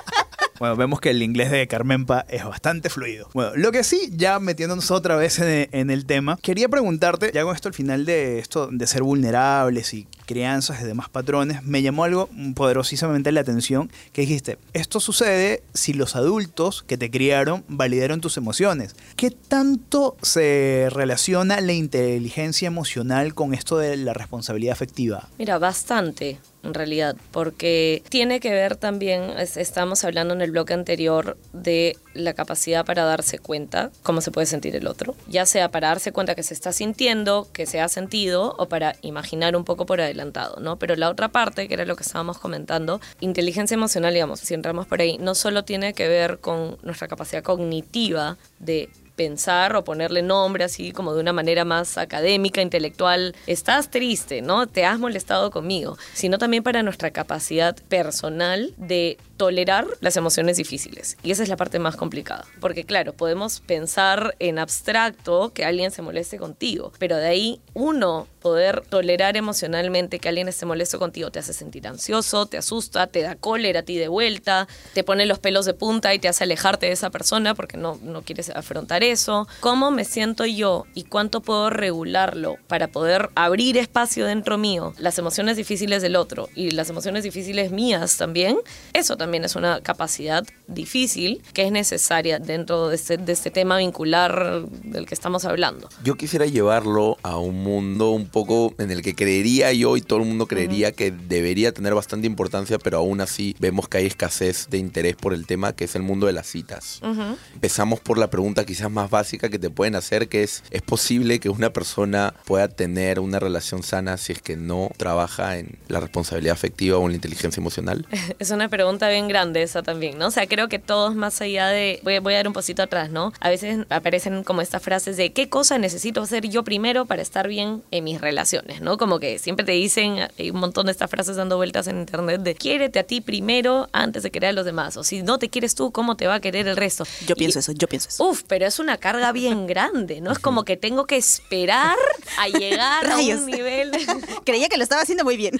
Bueno, 0.62 0.76
vemos 0.76 1.00
que 1.00 1.10
el 1.10 1.24
inglés 1.24 1.50
de 1.50 1.66
Carmenpa 1.66 2.24
es 2.28 2.44
bastante 2.44 2.88
fluido. 2.88 3.28
Bueno, 3.34 3.50
lo 3.56 3.72
que 3.72 3.82
sí, 3.82 4.12
ya 4.12 4.38
metiéndonos 4.38 4.92
otra 4.92 5.16
vez 5.16 5.40
en, 5.40 5.68
en 5.72 5.90
el 5.90 6.06
tema, 6.06 6.38
quería 6.40 6.68
preguntarte, 6.68 7.32
ya 7.34 7.42
con 7.42 7.52
esto 7.52 7.66
al 7.66 7.74
final 7.74 8.04
de 8.04 8.38
esto 8.38 8.68
de 8.70 8.86
ser 8.86 9.02
vulnerables 9.02 9.92
y 9.92 10.06
crianzas 10.24 10.80
y 10.80 10.84
demás 10.84 11.08
patrones, 11.08 11.64
me 11.64 11.82
llamó 11.82 12.04
algo 12.04 12.28
poderosísimamente 12.54 13.32
la 13.32 13.40
atención 13.40 13.90
que 14.12 14.20
dijiste, 14.20 14.56
esto 14.72 15.00
sucede 15.00 15.64
si 15.74 15.94
los 15.94 16.14
adultos 16.14 16.84
que 16.84 16.96
te 16.96 17.10
criaron 17.10 17.64
validaron 17.66 18.20
tus 18.20 18.36
emociones. 18.36 18.94
¿Qué 19.16 19.32
tanto 19.32 20.16
se 20.22 20.86
relaciona 20.92 21.60
la 21.60 21.72
inteligencia 21.72 22.68
emocional 22.68 23.34
con 23.34 23.52
esto 23.52 23.78
de 23.78 23.96
la 23.96 24.12
responsabilidad 24.12 24.74
afectiva? 24.74 25.28
Mira, 25.40 25.58
bastante 25.58 26.38
en 26.62 26.74
realidad, 26.74 27.16
porque 27.30 28.02
tiene 28.08 28.40
que 28.40 28.50
ver 28.50 28.76
también, 28.76 29.22
es- 29.38 29.56
estamos 29.56 30.04
hablando 30.04 30.34
en 30.34 30.40
el 30.42 30.50
bloque 30.52 30.74
anterior 30.74 31.36
de 31.52 31.96
la 32.14 32.34
capacidad 32.34 32.84
para 32.84 33.04
darse 33.04 33.38
cuenta 33.38 33.90
cómo 34.02 34.20
se 34.20 34.30
puede 34.30 34.46
sentir 34.46 34.76
el 34.76 34.86
otro, 34.86 35.14
ya 35.28 35.46
sea 35.46 35.70
para 35.70 35.88
darse 35.88 36.12
cuenta 36.12 36.34
que 36.34 36.42
se 36.42 36.54
está 36.54 36.72
sintiendo, 36.72 37.48
que 37.52 37.66
se 37.66 37.80
ha 37.80 37.88
sentido, 37.88 38.54
o 38.58 38.68
para 38.68 38.96
imaginar 39.02 39.56
un 39.56 39.64
poco 39.64 39.86
por 39.86 40.00
adelantado, 40.00 40.60
¿no? 40.60 40.78
Pero 40.78 40.94
la 40.96 41.08
otra 41.10 41.28
parte, 41.28 41.68
que 41.68 41.74
era 41.74 41.84
lo 41.86 41.96
que 41.96 42.02
estábamos 42.02 42.38
comentando, 42.38 43.00
inteligencia 43.20 43.74
emocional, 43.74 44.12
digamos, 44.14 44.40
si 44.40 44.54
entramos 44.54 44.86
por 44.86 45.00
ahí, 45.00 45.18
no 45.18 45.34
solo 45.34 45.64
tiene 45.64 45.94
que 45.94 46.06
ver 46.08 46.38
con 46.38 46.76
nuestra 46.82 47.08
capacidad 47.08 47.42
cognitiva 47.42 48.36
de 48.58 48.90
pensar 49.16 49.76
o 49.76 49.84
ponerle 49.84 50.22
nombre 50.22 50.64
así 50.64 50.92
como 50.92 51.14
de 51.14 51.20
una 51.20 51.32
manera 51.32 51.64
más 51.64 51.98
académica, 51.98 52.60
intelectual, 52.60 53.34
estás 53.46 53.90
triste, 53.90 54.42
¿no? 54.42 54.66
Te 54.66 54.84
has 54.84 54.98
molestado 54.98 55.50
conmigo, 55.50 55.96
sino 56.14 56.38
también 56.38 56.62
para 56.62 56.82
nuestra 56.82 57.10
capacidad 57.10 57.76
personal 57.88 58.74
de 58.76 59.18
tolerar 59.36 59.86
las 60.00 60.16
emociones 60.16 60.56
difíciles. 60.56 61.16
Y 61.22 61.30
esa 61.30 61.42
es 61.42 61.48
la 61.48 61.56
parte 61.56 61.78
más 61.78 61.96
complicada, 61.96 62.44
porque 62.60 62.84
claro, 62.84 63.12
podemos 63.12 63.60
pensar 63.60 64.36
en 64.38 64.58
abstracto 64.58 65.52
que 65.52 65.64
alguien 65.64 65.90
se 65.90 66.02
moleste 66.02 66.38
contigo, 66.38 66.92
pero 66.98 67.16
de 67.16 67.26
ahí 67.26 67.60
uno 67.74 68.28
poder 68.42 68.82
tolerar 68.82 69.36
emocionalmente 69.36 70.18
que 70.18 70.28
alguien 70.28 70.48
esté 70.48 70.66
molesto 70.66 70.98
contigo 70.98 71.30
te 71.30 71.38
hace 71.38 71.52
sentir 71.52 71.86
ansioso, 71.86 72.46
te 72.46 72.58
asusta, 72.58 73.06
te 73.06 73.22
da 73.22 73.36
cólera 73.36 73.80
a 73.80 73.82
ti 73.82 73.96
de 73.96 74.08
vuelta, 74.08 74.68
te 74.94 75.04
pone 75.04 75.24
los 75.26 75.38
pelos 75.38 75.64
de 75.64 75.74
punta 75.74 76.12
y 76.12 76.18
te 76.18 76.28
hace 76.28 76.44
alejarte 76.44 76.86
de 76.86 76.92
esa 76.92 77.10
persona 77.10 77.54
porque 77.54 77.76
no, 77.76 77.98
no 78.02 78.22
quieres 78.22 78.50
afrontar 78.50 79.02
eso. 79.04 79.46
¿Cómo 79.60 79.90
me 79.90 80.04
siento 80.04 80.44
yo 80.44 80.84
y 80.94 81.04
cuánto 81.04 81.40
puedo 81.40 81.70
regularlo 81.70 82.56
para 82.66 82.88
poder 82.88 83.30
abrir 83.34 83.78
espacio 83.78 84.26
dentro 84.26 84.58
mío, 84.58 84.92
las 84.98 85.18
emociones 85.18 85.56
difíciles 85.56 86.02
del 86.02 86.16
otro 86.16 86.48
y 86.54 86.72
las 86.72 86.90
emociones 86.90 87.22
difíciles 87.24 87.70
mías 87.70 88.16
también? 88.16 88.58
Eso 88.92 89.16
también 89.16 89.44
es 89.44 89.56
una 89.56 89.80
capacidad 89.80 90.44
difícil 90.66 91.42
que 91.54 91.62
es 91.66 91.72
necesaria 91.72 92.38
dentro 92.38 92.88
de 92.88 92.96
este, 92.96 93.16
de 93.16 93.32
este 93.32 93.50
tema 93.50 93.78
vincular 93.78 94.66
del 94.68 95.06
que 95.06 95.14
estamos 95.14 95.44
hablando. 95.44 95.88
Yo 96.02 96.16
quisiera 96.16 96.46
llevarlo 96.46 97.18
a 97.22 97.38
un 97.38 97.62
mundo 97.62 98.10
un 98.10 98.26
poco 98.32 98.74
en 98.78 98.90
el 98.90 99.02
que 99.02 99.14
creería 99.14 99.72
yo 99.72 99.96
y 99.96 100.00
todo 100.00 100.20
el 100.20 100.24
mundo 100.26 100.46
creería 100.46 100.92
que 100.92 101.12
debería 101.12 101.72
tener 101.72 101.94
bastante 101.94 102.26
importancia, 102.26 102.78
pero 102.78 102.98
aún 102.98 103.20
así 103.20 103.54
vemos 103.60 103.88
que 103.88 103.98
hay 103.98 104.06
escasez 104.06 104.68
de 104.70 104.78
interés 104.78 105.14
por 105.14 105.34
el 105.34 105.46
tema, 105.46 105.74
que 105.74 105.84
es 105.84 105.94
el 105.94 106.02
mundo 106.02 106.26
de 106.26 106.32
las 106.32 106.46
citas. 106.46 107.00
Ujú. 107.02 107.36
Empezamos 107.54 108.00
por 108.00 108.18
la 108.18 108.30
pregunta 108.30 108.64
quizás 108.64 108.90
más 108.90 109.10
básica 109.10 109.48
que 109.48 109.58
te 109.58 109.70
pueden 109.70 109.94
hacer, 109.94 110.28
que 110.28 110.42
es, 110.42 110.64
¿es 110.70 110.82
posible 110.82 111.38
que 111.38 111.48
una 111.48 111.72
persona 111.72 112.34
pueda 112.44 112.68
tener 112.68 113.20
una 113.20 113.38
relación 113.38 113.82
sana 113.82 114.16
si 114.16 114.32
es 114.32 114.42
que 114.42 114.56
no 114.56 114.90
trabaja 114.96 115.58
en 115.58 115.78
la 115.88 116.00
responsabilidad 116.00 116.54
afectiva 116.54 116.98
o 116.98 117.02
en 117.04 117.10
la 117.10 117.16
inteligencia 117.16 117.60
emocional? 117.60 118.06
Es 118.38 118.50
una 118.50 118.68
pregunta 118.68 119.08
bien 119.08 119.28
grande 119.28 119.62
esa 119.62 119.82
también, 119.82 120.18
¿no? 120.18 120.28
O 120.28 120.30
sea, 120.30 120.46
creo 120.46 120.68
que 120.68 120.78
todos 120.78 121.14
más 121.14 121.40
allá 121.40 121.68
de... 121.68 122.00
Voy, 122.02 122.18
voy 122.18 122.34
a 122.34 122.38
dar 122.38 122.48
un 122.48 122.54
poquito 122.54 122.82
atrás, 122.82 123.10
¿no? 123.10 123.32
A 123.40 123.50
veces 123.50 123.86
aparecen 123.90 124.42
como 124.42 124.62
estas 124.62 124.82
frases 124.82 125.16
de 125.16 125.32
¿qué 125.32 125.48
cosa 125.48 125.78
necesito 125.78 126.22
hacer 126.22 126.48
yo 126.48 126.64
primero 126.64 127.04
para 127.04 127.22
estar 127.22 127.46
bien 127.46 127.82
en 127.90 128.04
mis 128.04 128.20
relaciones, 128.22 128.80
¿no? 128.80 128.96
Como 128.96 129.20
que 129.20 129.38
siempre 129.38 129.66
te 129.66 129.72
dicen, 129.72 130.16
hay 130.38 130.50
un 130.50 130.58
montón 130.60 130.86
de 130.86 130.92
estas 130.92 131.10
frases 131.10 131.36
dando 131.36 131.56
vueltas 131.56 131.86
en 131.88 131.98
internet 131.98 132.40
de 132.40 132.54
quiérete 132.54 132.98
a 133.00 133.02
ti 133.02 133.20
primero 133.20 133.88
antes 133.92 134.22
de 134.22 134.30
querer 134.30 134.50
a 134.50 134.52
los 134.52 134.64
demás. 134.64 134.96
O 134.96 135.04
si 135.04 135.22
no 135.22 135.38
te 135.38 135.50
quieres 135.50 135.74
tú, 135.74 135.92
¿cómo 135.92 136.16
te 136.16 136.26
va 136.26 136.36
a 136.36 136.40
querer 136.40 136.66
el 136.68 136.76
resto? 136.76 137.04
Yo 137.26 137.34
pienso 137.36 137.58
Y- 137.58 137.60
eso, 137.60 137.72
yo 137.72 137.88
pienso 137.88 138.08
eso. 138.08 138.24
Uf, 138.24 138.42
pero 138.46 138.64
es 138.66 138.78
una 138.78 138.96
carga 138.96 139.32
bien 139.32 139.66
grande, 139.72 140.20
¿no? 140.20 140.32
Es 140.32 140.38
como 140.38 140.64
que 140.64 140.76
tengo 140.76 141.06
que 141.06 141.16
esperar 141.16 141.96
a 142.38 142.48
llegar 142.48 143.10
a 143.10 143.16
un 143.18 143.46
nivel... 143.46 143.90
Creía 144.44 144.68
que 144.68 144.76
lo 144.76 144.82
estaba 144.82 145.02
haciendo 145.02 145.24
muy 145.24 145.36
bien. 145.36 145.54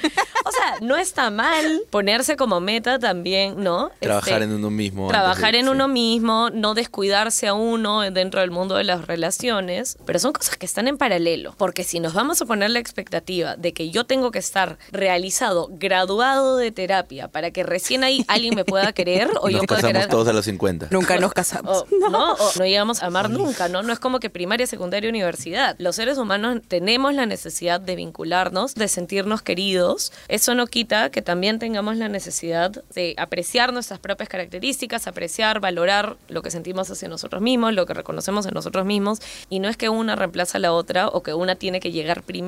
O 0.44 0.50
sea, 0.52 0.76
no 0.80 0.96
está 0.96 1.30
mal 1.30 1.82
ponerse 1.90 2.36
como 2.36 2.60
meta 2.60 2.98
también, 2.98 3.62
¿no? 3.62 3.90
Trabajar 4.00 4.34
Este, 4.42 4.44
en 4.44 4.52
uno 4.52 4.70
mismo. 4.70 5.08
Trabajar 5.08 5.52
de- 5.52 5.58
en 5.58 5.64
sí. 5.66 5.70
uno 5.70 5.88
mismo, 5.88 6.50
no 6.50 6.74
descuidarse 6.74 7.48
a 7.48 7.54
uno 7.54 8.00
dentro 8.10 8.40
del 8.40 8.50
mundo 8.50 8.76
de 8.76 8.84
las 8.84 9.06
relaciones, 9.06 9.96
pero 10.06 10.18
son 10.18 10.32
cosas 10.32 10.56
que 10.56 10.66
están 10.66 10.88
en 10.88 10.96
paralelo, 10.98 11.54
porque 11.58 11.84
si 11.84 11.98
nos 12.00 12.14
vamos 12.14 12.40
a 12.40 12.46
poner 12.52 12.68
la 12.68 12.80
expectativa 12.80 13.56
de 13.56 13.72
que 13.72 13.88
yo 13.88 14.04
tengo 14.04 14.30
que 14.30 14.38
estar 14.38 14.76
realizado, 14.90 15.70
graduado 15.70 16.58
de 16.58 16.70
terapia, 16.70 17.28
para 17.28 17.50
que 17.50 17.62
recién 17.62 18.04
ahí 18.04 18.26
alguien 18.28 18.54
me 18.54 18.66
pueda 18.66 18.92
querer 18.92 19.30
o 19.40 19.48
Nos 19.48 19.52
yo 19.52 19.58
pueda 19.60 19.80
casamos 19.80 19.92
querer. 19.92 20.08
todos 20.10 20.28
a 20.28 20.34
los 20.34 20.44
50. 20.44 20.88
Nunca 20.90 21.16
nos 21.16 21.32
casamos. 21.32 21.86
O, 21.90 22.10
¿no? 22.10 22.34
O 22.34 22.52
no 22.58 22.66
llegamos 22.66 23.02
a 23.02 23.06
amar 23.06 23.30
nunca, 23.30 23.70
¿no? 23.70 23.82
No 23.82 23.90
es 23.90 23.98
como 23.98 24.20
que 24.20 24.28
primaria, 24.28 24.66
secundaria, 24.66 25.08
universidad. 25.08 25.76
Los 25.78 25.96
seres 25.96 26.18
humanos 26.18 26.60
tenemos 26.68 27.14
la 27.14 27.24
necesidad 27.24 27.80
de 27.80 27.96
vincularnos, 27.96 28.74
de 28.74 28.86
sentirnos 28.86 29.40
queridos. 29.40 30.12
Eso 30.28 30.54
no 30.54 30.66
quita 30.66 31.08
que 31.08 31.22
también 31.22 31.58
tengamos 31.58 31.96
la 31.96 32.10
necesidad 32.10 32.84
de 32.94 33.14
apreciar 33.16 33.72
nuestras 33.72 33.98
propias 33.98 34.28
características, 34.28 35.06
apreciar, 35.06 35.60
valorar 35.60 36.18
lo 36.28 36.42
que 36.42 36.50
sentimos 36.50 36.90
hacia 36.90 37.08
nosotros 37.08 37.40
mismos, 37.40 37.72
lo 37.72 37.86
que 37.86 37.94
reconocemos 37.94 38.44
en 38.44 38.52
nosotros 38.52 38.84
mismos. 38.84 39.20
Y 39.48 39.60
no 39.60 39.70
es 39.70 39.78
que 39.78 39.88
una 39.88 40.16
reemplaza 40.16 40.58
a 40.58 40.60
la 40.60 40.74
otra 40.74 41.08
o 41.08 41.22
que 41.22 41.32
una 41.32 41.54
tiene 41.54 41.80
que 41.80 41.92
llegar 41.92 42.22
primero 42.22 42.41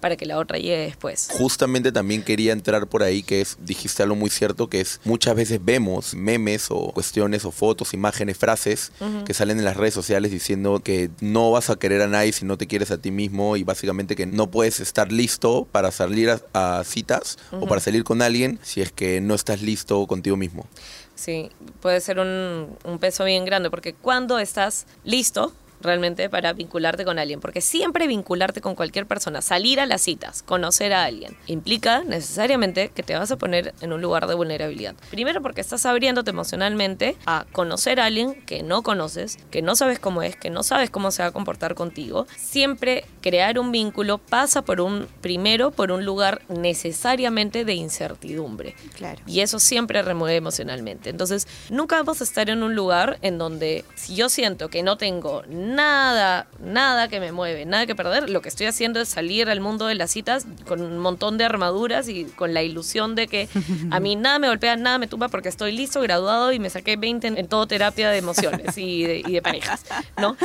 para 0.00 0.16
que 0.16 0.26
la 0.26 0.38
otra 0.38 0.58
llegue 0.58 0.78
después. 0.78 1.28
Justamente 1.30 1.92
también 1.92 2.22
quería 2.22 2.52
entrar 2.52 2.86
por 2.86 3.02
ahí, 3.02 3.22
que 3.22 3.40
es, 3.40 3.56
dijiste 3.60 4.02
algo 4.02 4.14
muy 4.16 4.30
cierto, 4.30 4.68
que 4.68 4.80
es 4.80 5.00
muchas 5.04 5.34
veces 5.34 5.60
vemos 5.62 6.14
memes 6.14 6.66
o 6.70 6.92
cuestiones 6.92 7.44
o 7.44 7.50
fotos, 7.50 7.94
imágenes, 7.94 8.36
frases 8.36 8.92
Ujú. 9.00 9.24
que 9.24 9.34
salen 9.34 9.58
en 9.58 9.64
las 9.64 9.76
redes 9.76 9.94
sociales 9.94 10.30
diciendo 10.30 10.80
que 10.82 11.10
no 11.20 11.50
vas 11.50 11.70
a 11.70 11.76
querer 11.76 12.02
a 12.02 12.06
nadie 12.06 12.32
si 12.32 12.44
no 12.44 12.56
te 12.58 12.66
quieres 12.66 12.90
a 12.90 12.98
ti 12.98 13.10
mismo 13.10 13.56
y 13.56 13.64
básicamente 13.64 14.16
que 14.16 14.26
no 14.26 14.50
puedes 14.50 14.80
estar 14.80 15.12
listo 15.12 15.66
para 15.70 15.90
salir 15.90 16.30
a, 16.30 16.78
a 16.78 16.84
citas 16.84 17.38
o 17.50 17.56
Ujú. 17.58 17.66
para 17.68 17.80
salir 17.80 18.04
con 18.04 18.22
alguien 18.22 18.58
si 18.62 18.80
es 18.80 18.92
que 18.92 19.20
no 19.20 19.34
estás 19.34 19.62
listo 19.62 20.06
contigo 20.06 20.36
mismo. 20.36 20.66
Sí, 21.14 21.50
puede 21.80 22.00
ser 22.00 22.18
un, 22.18 22.76
un 22.84 22.98
peso 22.98 23.24
bien 23.24 23.44
grande, 23.44 23.70
porque 23.70 23.92
cuando 23.94 24.38
estás 24.38 24.86
listo 25.04 25.52
realmente 25.82 26.28
para 26.28 26.52
vincularte 26.52 27.04
con 27.04 27.18
alguien, 27.18 27.40
porque 27.40 27.60
siempre 27.60 28.06
vincularte 28.06 28.60
con 28.60 28.74
cualquier 28.74 29.06
persona, 29.06 29.42
salir 29.42 29.80
a 29.80 29.86
las 29.86 30.02
citas, 30.02 30.42
conocer 30.42 30.92
a 30.92 31.04
alguien, 31.04 31.36
implica 31.46 32.02
necesariamente 32.04 32.90
que 32.90 33.02
te 33.02 33.16
vas 33.16 33.30
a 33.30 33.36
poner 33.36 33.74
en 33.80 33.92
un 33.92 34.00
lugar 34.00 34.26
de 34.26 34.34
vulnerabilidad. 34.34 34.94
Primero 35.10 35.42
porque 35.42 35.60
estás 35.60 35.86
abriéndote 35.86 36.30
emocionalmente 36.30 37.16
a 37.26 37.46
conocer 37.52 38.00
a 38.00 38.06
alguien 38.06 38.34
que 38.46 38.62
no 38.62 38.82
conoces, 38.82 39.38
que 39.50 39.62
no 39.62 39.76
sabes 39.76 39.98
cómo 39.98 40.22
es, 40.22 40.36
que 40.36 40.50
no 40.50 40.62
sabes 40.62 40.90
cómo 40.90 41.10
se 41.10 41.22
va 41.22 41.28
a 41.28 41.32
comportar 41.32 41.74
contigo. 41.74 42.26
Siempre 42.36 43.04
crear 43.20 43.58
un 43.58 43.72
vínculo 43.72 44.18
pasa 44.18 44.62
por 44.62 44.80
un, 44.80 45.06
primero 45.20 45.70
por 45.70 45.92
un 45.92 46.04
lugar 46.04 46.42
necesariamente 46.48 47.64
de 47.64 47.74
incertidumbre. 47.74 48.74
Claro. 48.96 49.22
Y 49.26 49.40
eso 49.40 49.58
siempre 49.58 50.02
remueve 50.02 50.36
emocionalmente. 50.36 51.10
Entonces, 51.10 51.46
nunca 51.70 51.96
vamos 51.96 52.20
a 52.20 52.24
estar 52.24 52.50
en 52.50 52.62
un 52.62 52.74
lugar 52.74 53.18
en 53.22 53.38
donde 53.38 53.84
si 53.94 54.14
yo 54.14 54.28
siento 54.28 54.68
que 54.68 54.82
no 54.82 54.96
tengo 54.96 55.42
nada, 55.48 55.71
nada 55.74 57.08
que 57.08 57.20
me 57.20 57.32
mueve, 57.32 57.64
nada 57.66 57.86
que 57.86 57.94
perder, 57.94 58.30
lo 58.30 58.40
que 58.40 58.48
estoy 58.48 58.66
haciendo 58.66 59.00
es 59.00 59.08
salir 59.08 59.48
al 59.48 59.60
mundo 59.60 59.86
de 59.86 59.94
las 59.94 60.10
citas 60.10 60.46
con 60.66 60.80
un 60.80 60.98
montón 60.98 61.38
de 61.38 61.44
armaduras 61.44 62.08
y 62.08 62.24
con 62.24 62.54
la 62.54 62.62
ilusión 62.62 63.14
de 63.14 63.28
que 63.28 63.48
a 63.90 64.00
mí 64.00 64.16
nada 64.16 64.38
me 64.38 64.48
golpea, 64.48 64.76
nada 64.76 64.98
me 64.98 65.06
tumba 65.06 65.28
porque 65.28 65.48
estoy 65.48 65.72
listo, 65.72 66.00
graduado 66.00 66.52
y 66.52 66.58
me 66.58 66.70
saqué 66.70 66.96
20 66.96 67.26
en, 67.26 67.38
en 67.38 67.48
todo 67.48 67.66
terapia 67.66 68.10
de 68.10 68.18
emociones 68.18 68.76
y 68.78 69.04
de, 69.04 69.18
y 69.26 69.32
de 69.32 69.42
parejas, 69.42 69.84
¿no? 70.18 70.36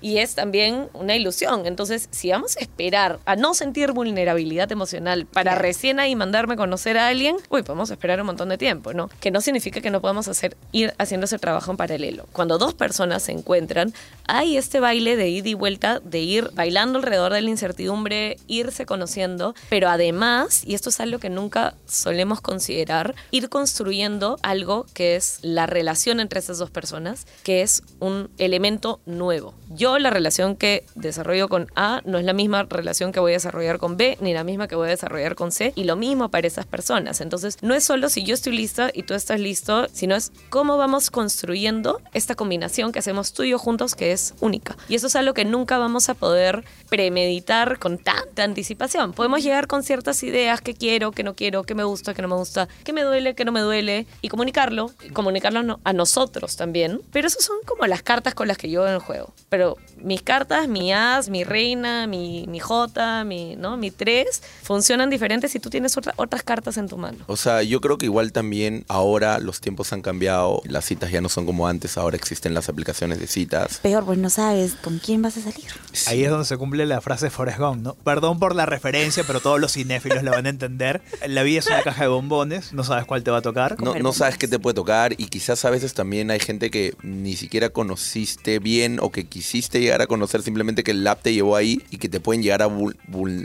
Y 0.00 0.18
es 0.18 0.34
también 0.34 0.88
una 0.94 1.14
ilusión. 1.14 1.66
Entonces, 1.66 2.08
si 2.10 2.30
vamos 2.30 2.56
a 2.56 2.60
esperar 2.60 3.20
a 3.24 3.36
no 3.36 3.54
sentir 3.54 3.92
vulnerabilidad 3.92 4.70
emocional 4.72 5.26
para 5.26 5.54
recién 5.54 6.00
ahí 6.00 6.16
mandarme 6.16 6.54
a 6.54 6.56
conocer 6.56 6.98
a 6.98 7.08
alguien, 7.08 7.36
uy, 7.50 7.62
podemos 7.62 7.90
esperar 7.90 8.20
un 8.20 8.26
montón 8.26 8.48
de 8.48 8.58
tiempo, 8.58 8.92
¿no? 8.92 9.08
Que 9.20 9.30
no 9.30 9.40
significa 9.40 9.80
que 9.80 9.90
no 9.90 10.00
podamos 10.00 10.28
hacer, 10.28 10.56
ir 10.72 10.92
haciendo 10.98 11.26
ese 11.26 11.38
trabajo 11.38 11.70
en 11.70 11.76
paralelo. 11.76 12.26
Cuando 12.32 12.58
dos 12.58 12.74
personas 12.74 13.22
se 13.22 13.32
encuentran, 13.32 13.94
hay 14.26 14.56
este 14.56 14.71
baile 14.80 15.16
de 15.16 15.28
ida 15.28 15.48
y 15.48 15.54
vuelta, 15.54 16.00
de 16.00 16.20
ir 16.20 16.50
bailando 16.54 16.98
alrededor 16.98 17.32
de 17.32 17.40
la 17.40 17.50
incertidumbre, 17.50 18.36
irse 18.46 18.86
conociendo, 18.86 19.54
pero 19.68 19.88
además, 19.88 20.62
y 20.66 20.74
esto 20.74 20.90
es 20.90 21.00
algo 21.00 21.18
que 21.18 21.30
nunca 21.30 21.74
solemos 21.86 22.40
considerar, 22.40 23.14
ir 23.30 23.48
construyendo 23.48 24.38
algo 24.42 24.86
que 24.94 25.16
es 25.16 25.38
la 25.42 25.66
relación 25.66 26.20
entre 26.20 26.40
esas 26.40 26.58
dos 26.58 26.70
personas, 26.70 27.26
que 27.42 27.62
es 27.62 27.82
un 28.00 28.30
elemento 28.38 29.00
nuevo. 29.06 29.54
Yo 29.70 29.98
la 29.98 30.10
relación 30.10 30.56
que 30.56 30.84
desarrollo 30.94 31.48
con 31.48 31.68
A 31.74 32.02
no 32.04 32.18
es 32.18 32.24
la 32.24 32.32
misma 32.32 32.64
relación 32.64 33.12
que 33.12 33.20
voy 33.20 33.32
a 33.32 33.34
desarrollar 33.34 33.78
con 33.78 33.96
B, 33.96 34.18
ni 34.20 34.34
la 34.34 34.44
misma 34.44 34.68
que 34.68 34.74
voy 34.74 34.88
a 34.88 34.90
desarrollar 34.90 35.34
con 35.34 35.52
C, 35.52 35.72
y 35.74 35.84
lo 35.84 35.96
mismo 35.96 36.30
para 36.30 36.46
esas 36.46 36.66
personas. 36.66 37.20
Entonces, 37.20 37.58
no 37.62 37.74
es 37.74 37.84
solo 37.84 38.08
si 38.08 38.24
yo 38.24 38.34
estoy 38.34 38.56
lista 38.56 38.90
y 38.92 39.04
tú 39.04 39.14
estás 39.14 39.40
listo, 39.40 39.88
sino 39.92 40.14
es 40.14 40.32
cómo 40.50 40.76
vamos 40.76 41.10
construyendo 41.10 42.00
esta 42.12 42.34
combinación 42.34 42.92
que 42.92 42.98
hacemos 42.98 43.32
tú 43.32 43.42
y 43.42 43.50
yo 43.50 43.58
juntos 43.58 43.94
que 43.94 44.12
es 44.12 44.34
única. 44.40 44.61
Y 44.88 44.94
eso 44.94 45.06
es 45.06 45.16
algo 45.16 45.34
que 45.34 45.44
nunca 45.44 45.78
vamos 45.78 46.08
a 46.08 46.14
poder 46.14 46.64
premeditar 46.88 47.78
con 47.78 47.98
tanta 47.98 48.44
anticipación. 48.44 49.12
Podemos 49.12 49.42
llegar 49.42 49.66
con 49.66 49.82
ciertas 49.82 50.22
ideas 50.22 50.60
que 50.60 50.74
quiero, 50.74 51.10
que 51.10 51.24
no 51.24 51.34
quiero, 51.34 51.64
que 51.64 51.74
me 51.74 51.84
gusta, 51.84 52.14
que 52.14 52.22
no 52.22 52.28
me 52.28 52.36
gusta, 52.36 52.68
que 52.84 52.92
me 52.92 53.02
duele, 53.02 53.34
que 53.34 53.44
no 53.44 53.50
me 53.52 53.60
duele, 53.60 54.06
y 54.20 54.28
comunicarlo, 54.28 54.92
y 55.04 55.10
comunicarlo 55.10 55.60
a 55.60 55.62
no- 55.62 55.80
a 55.82 55.92
nosotros 55.92 56.56
también. 56.56 57.00
Pero 57.12 57.26
esas 57.26 57.44
son 57.44 57.56
como 57.66 57.86
las 57.86 58.02
cartas 58.02 58.34
con 58.34 58.46
las 58.46 58.56
que 58.58 58.70
yo 58.70 58.86
en 58.86 58.94
el 58.94 59.00
juego. 59.00 59.32
Pero 59.48 59.76
mis 59.96 60.22
cartas, 60.22 60.68
mi 60.68 60.92
as, 60.92 61.28
mi 61.28 61.42
reina, 61.44 62.06
mi, 62.06 62.44
mi 62.48 62.60
jota, 62.60 63.24
mi, 63.24 63.56
¿no? 63.56 63.76
mi 63.76 63.90
tres, 63.90 64.42
funcionan 64.62 65.10
diferentes 65.10 65.50
si 65.50 65.58
tú 65.58 65.70
tienes 65.70 65.96
otra- 65.96 66.14
otras 66.16 66.42
cartas 66.42 66.76
en 66.76 66.88
tu 66.88 66.96
mano. 66.98 67.18
O 67.26 67.36
sea, 67.36 67.62
yo 67.62 67.80
creo 67.80 67.98
que 67.98 68.06
igual 68.06 68.32
también 68.32 68.84
ahora 68.88 69.38
los 69.38 69.60
tiempos 69.60 69.92
han 69.92 70.02
cambiado, 70.02 70.62
las 70.66 70.84
citas 70.84 71.10
ya 71.10 71.20
no 71.20 71.28
son 71.28 71.46
como 71.46 71.66
antes, 71.66 71.96
ahora 71.98 72.16
existen 72.16 72.54
las 72.54 72.68
aplicaciones 72.68 73.18
de 73.18 73.26
citas. 73.26 73.78
Peor, 73.82 74.04
pues 74.04 74.18
no 74.18 74.30
sabes 74.30 74.51
con 74.82 74.98
quién 74.98 75.22
vas 75.22 75.36
a 75.36 75.42
salir. 75.42 75.66
Ahí 76.06 76.24
es 76.24 76.30
donde 76.30 76.46
se 76.46 76.56
cumple 76.56 76.86
la 76.86 77.00
frase 77.00 77.26
de 77.26 77.30
Forrest 77.30 77.58
Gump, 77.58 77.82
¿no? 77.82 77.94
Perdón 77.94 78.38
por 78.38 78.54
la 78.54 78.64
referencia, 78.66 79.24
pero 79.26 79.40
todos 79.40 79.60
los 79.60 79.72
cinéfilos 79.72 80.22
la 80.22 80.30
van 80.30 80.46
a 80.46 80.48
entender. 80.48 81.02
La 81.26 81.42
vida 81.42 81.58
es 81.60 81.66
una 81.66 81.82
caja 81.82 82.02
de 82.02 82.08
bombones, 82.08 82.72
no 82.72 82.84
sabes 82.84 83.04
cuál 83.04 83.22
te 83.22 83.30
va 83.30 83.38
a 83.38 83.42
tocar. 83.42 83.80
No, 83.82 83.94
no 83.94 84.12
sabes 84.12 84.38
qué 84.38 84.48
te 84.48 84.58
puede 84.58 84.74
tocar 84.74 85.12
y 85.18 85.26
quizás 85.26 85.64
a 85.64 85.70
veces 85.70 85.94
también 85.94 86.30
hay 86.30 86.40
gente 86.40 86.70
que 86.70 86.94
ni 87.02 87.36
siquiera 87.36 87.68
conociste 87.70 88.58
bien 88.58 88.98
o 89.00 89.10
que 89.10 89.26
quisiste 89.26 89.80
llegar 89.80 90.00
a 90.02 90.06
conocer 90.06 90.42
simplemente 90.42 90.82
que 90.82 90.92
el 90.92 91.06
app 91.06 91.22
te 91.22 91.34
llevó 91.34 91.56
ahí 91.56 91.82
y 91.90 91.98
que 91.98 92.08
te 92.08 92.20
pueden 92.20 92.42
llegar 92.42 92.62
a 92.62 92.68
vul- 92.68 92.96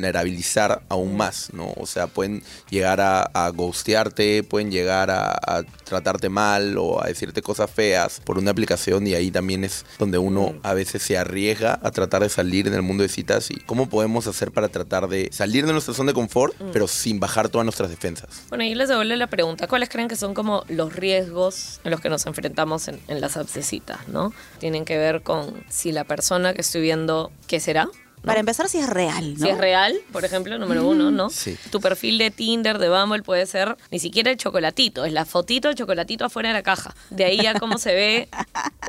vulnerabilizar 0.01 0.81
aún 0.89 1.17
más, 1.17 1.49
¿no? 1.53 1.73
O 1.77 1.85
sea, 1.85 2.07
pueden 2.07 2.43
llegar 2.69 3.01
a, 3.01 3.21
a 3.23 3.49
ghostearte, 3.49 4.43
pueden 4.43 4.71
llegar 4.71 5.09
a, 5.11 5.31
a 5.31 5.63
tratarte 5.83 6.29
mal 6.29 6.77
o 6.77 7.03
a 7.03 7.07
decirte 7.07 7.41
cosas 7.41 7.69
feas 7.69 8.21
por 8.23 8.37
una 8.37 8.51
aplicación 8.51 9.05
y 9.07 9.13
ahí 9.13 9.31
también 9.31 9.63
es 9.63 9.85
donde 9.99 10.17
uno 10.17 10.53
a 10.63 10.73
veces 10.73 10.86
se 10.87 11.17
arriesga 11.17 11.79
a 11.83 11.91
tratar 11.91 12.21
de 12.23 12.29
salir 12.29 12.67
en 12.67 12.73
el 12.73 12.81
mundo 12.81 13.03
de 13.03 13.09
citas 13.09 13.51
y 13.51 13.55
cómo 13.61 13.89
podemos 13.89 14.25
hacer 14.27 14.51
para 14.51 14.69
tratar 14.69 15.07
de 15.07 15.29
salir 15.31 15.65
de 15.65 15.73
nuestra 15.73 15.93
zona 15.93 16.11
de 16.11 16.15
confort, 16.15 16.55
Mm. 16.59 16.69
pero 16.73 16.87
sin 16.87 17.19
bajar 17.19 17.49
todas 17.49 17.65
nuestras 17.65 17.89
defensas. 17.89 18.43
Bueno, 18.49 18.63
y 18.63 18.73
les 18.75 18.89
devuelvo 18.89 19.15
la 19.15 19.27
pregunta. 19.27 19.67
¿Cuáles 19.67 19.89
creen 19.89 20.07
que 20.07 20.15
son 20.15 20.33
como 20.33 20.63
los 20.69 20.95
riesgos 20.95 21.79
en 21.83 21.91
los 21.91 22.01
que 22.01 22.09
nos 22.09 22.25
enfrentamos 22.25 22.87
en, 22.87 22.99
en 23.07 23.21
las 23.21 23.37
apps 23.37 23.53
de 23.53 23.63
citas, 23.63 24.07
no? 24.07 24.33
Tienen 24.59 24.85
que 24.85 24.97
ver 24.97 25.21
con 25.21 25.63
si 25.69 25.91
la 25.91 26.03
persona 26.03 26.53
que 26.53 26.61
estoy 26.61 26.81
viendo, 26.81 27.31
¿qué 27.47 27.59
será? 27.59 27.87
Para 28.23 28.39
empezar, 28.39 28.67
si 28.67 28.77
es 28.77 28.89
real, 28.89 29.35
¿no? 29.37 29.45
Si 29.45 29.49
es 29.49 29.57
real, 29.57 29.95
por 30.11 30.25
ejemplo, 30.25 30.57
número 30.57 30.85
uno, 30.85 31.11
¿no? 31.11 31.29
Sí. 31.29 31.57
Tu 31.71 31.79
perfil 31.79 32.17
de 32.17 32.29
Tinder, 32.31 32.77
de 32.77 32.89
Bumble 32.89 33.23
puede 33.23 33.45
ser 33.45 33.77
ni 33.89 33.99
siquiera 33.99 34.31
el 34.31 34.37
chocolatito, 34.37 35.05
es 35.05 35.13
la 35.13 35.25
fotito 35.25 35.69
del 35.69 35.77
chocolatito 35.77 36.25
afuera 36.25 36.49
de 36.49 36.53
la 36.53 36.63
caja. 36.63 36.93
De 37.09 37.23
ahí 37.23 37.37
ya 37.41 37.57
cómo 37.59 37.77
se 37.77 37.93
ve 37.93 38.29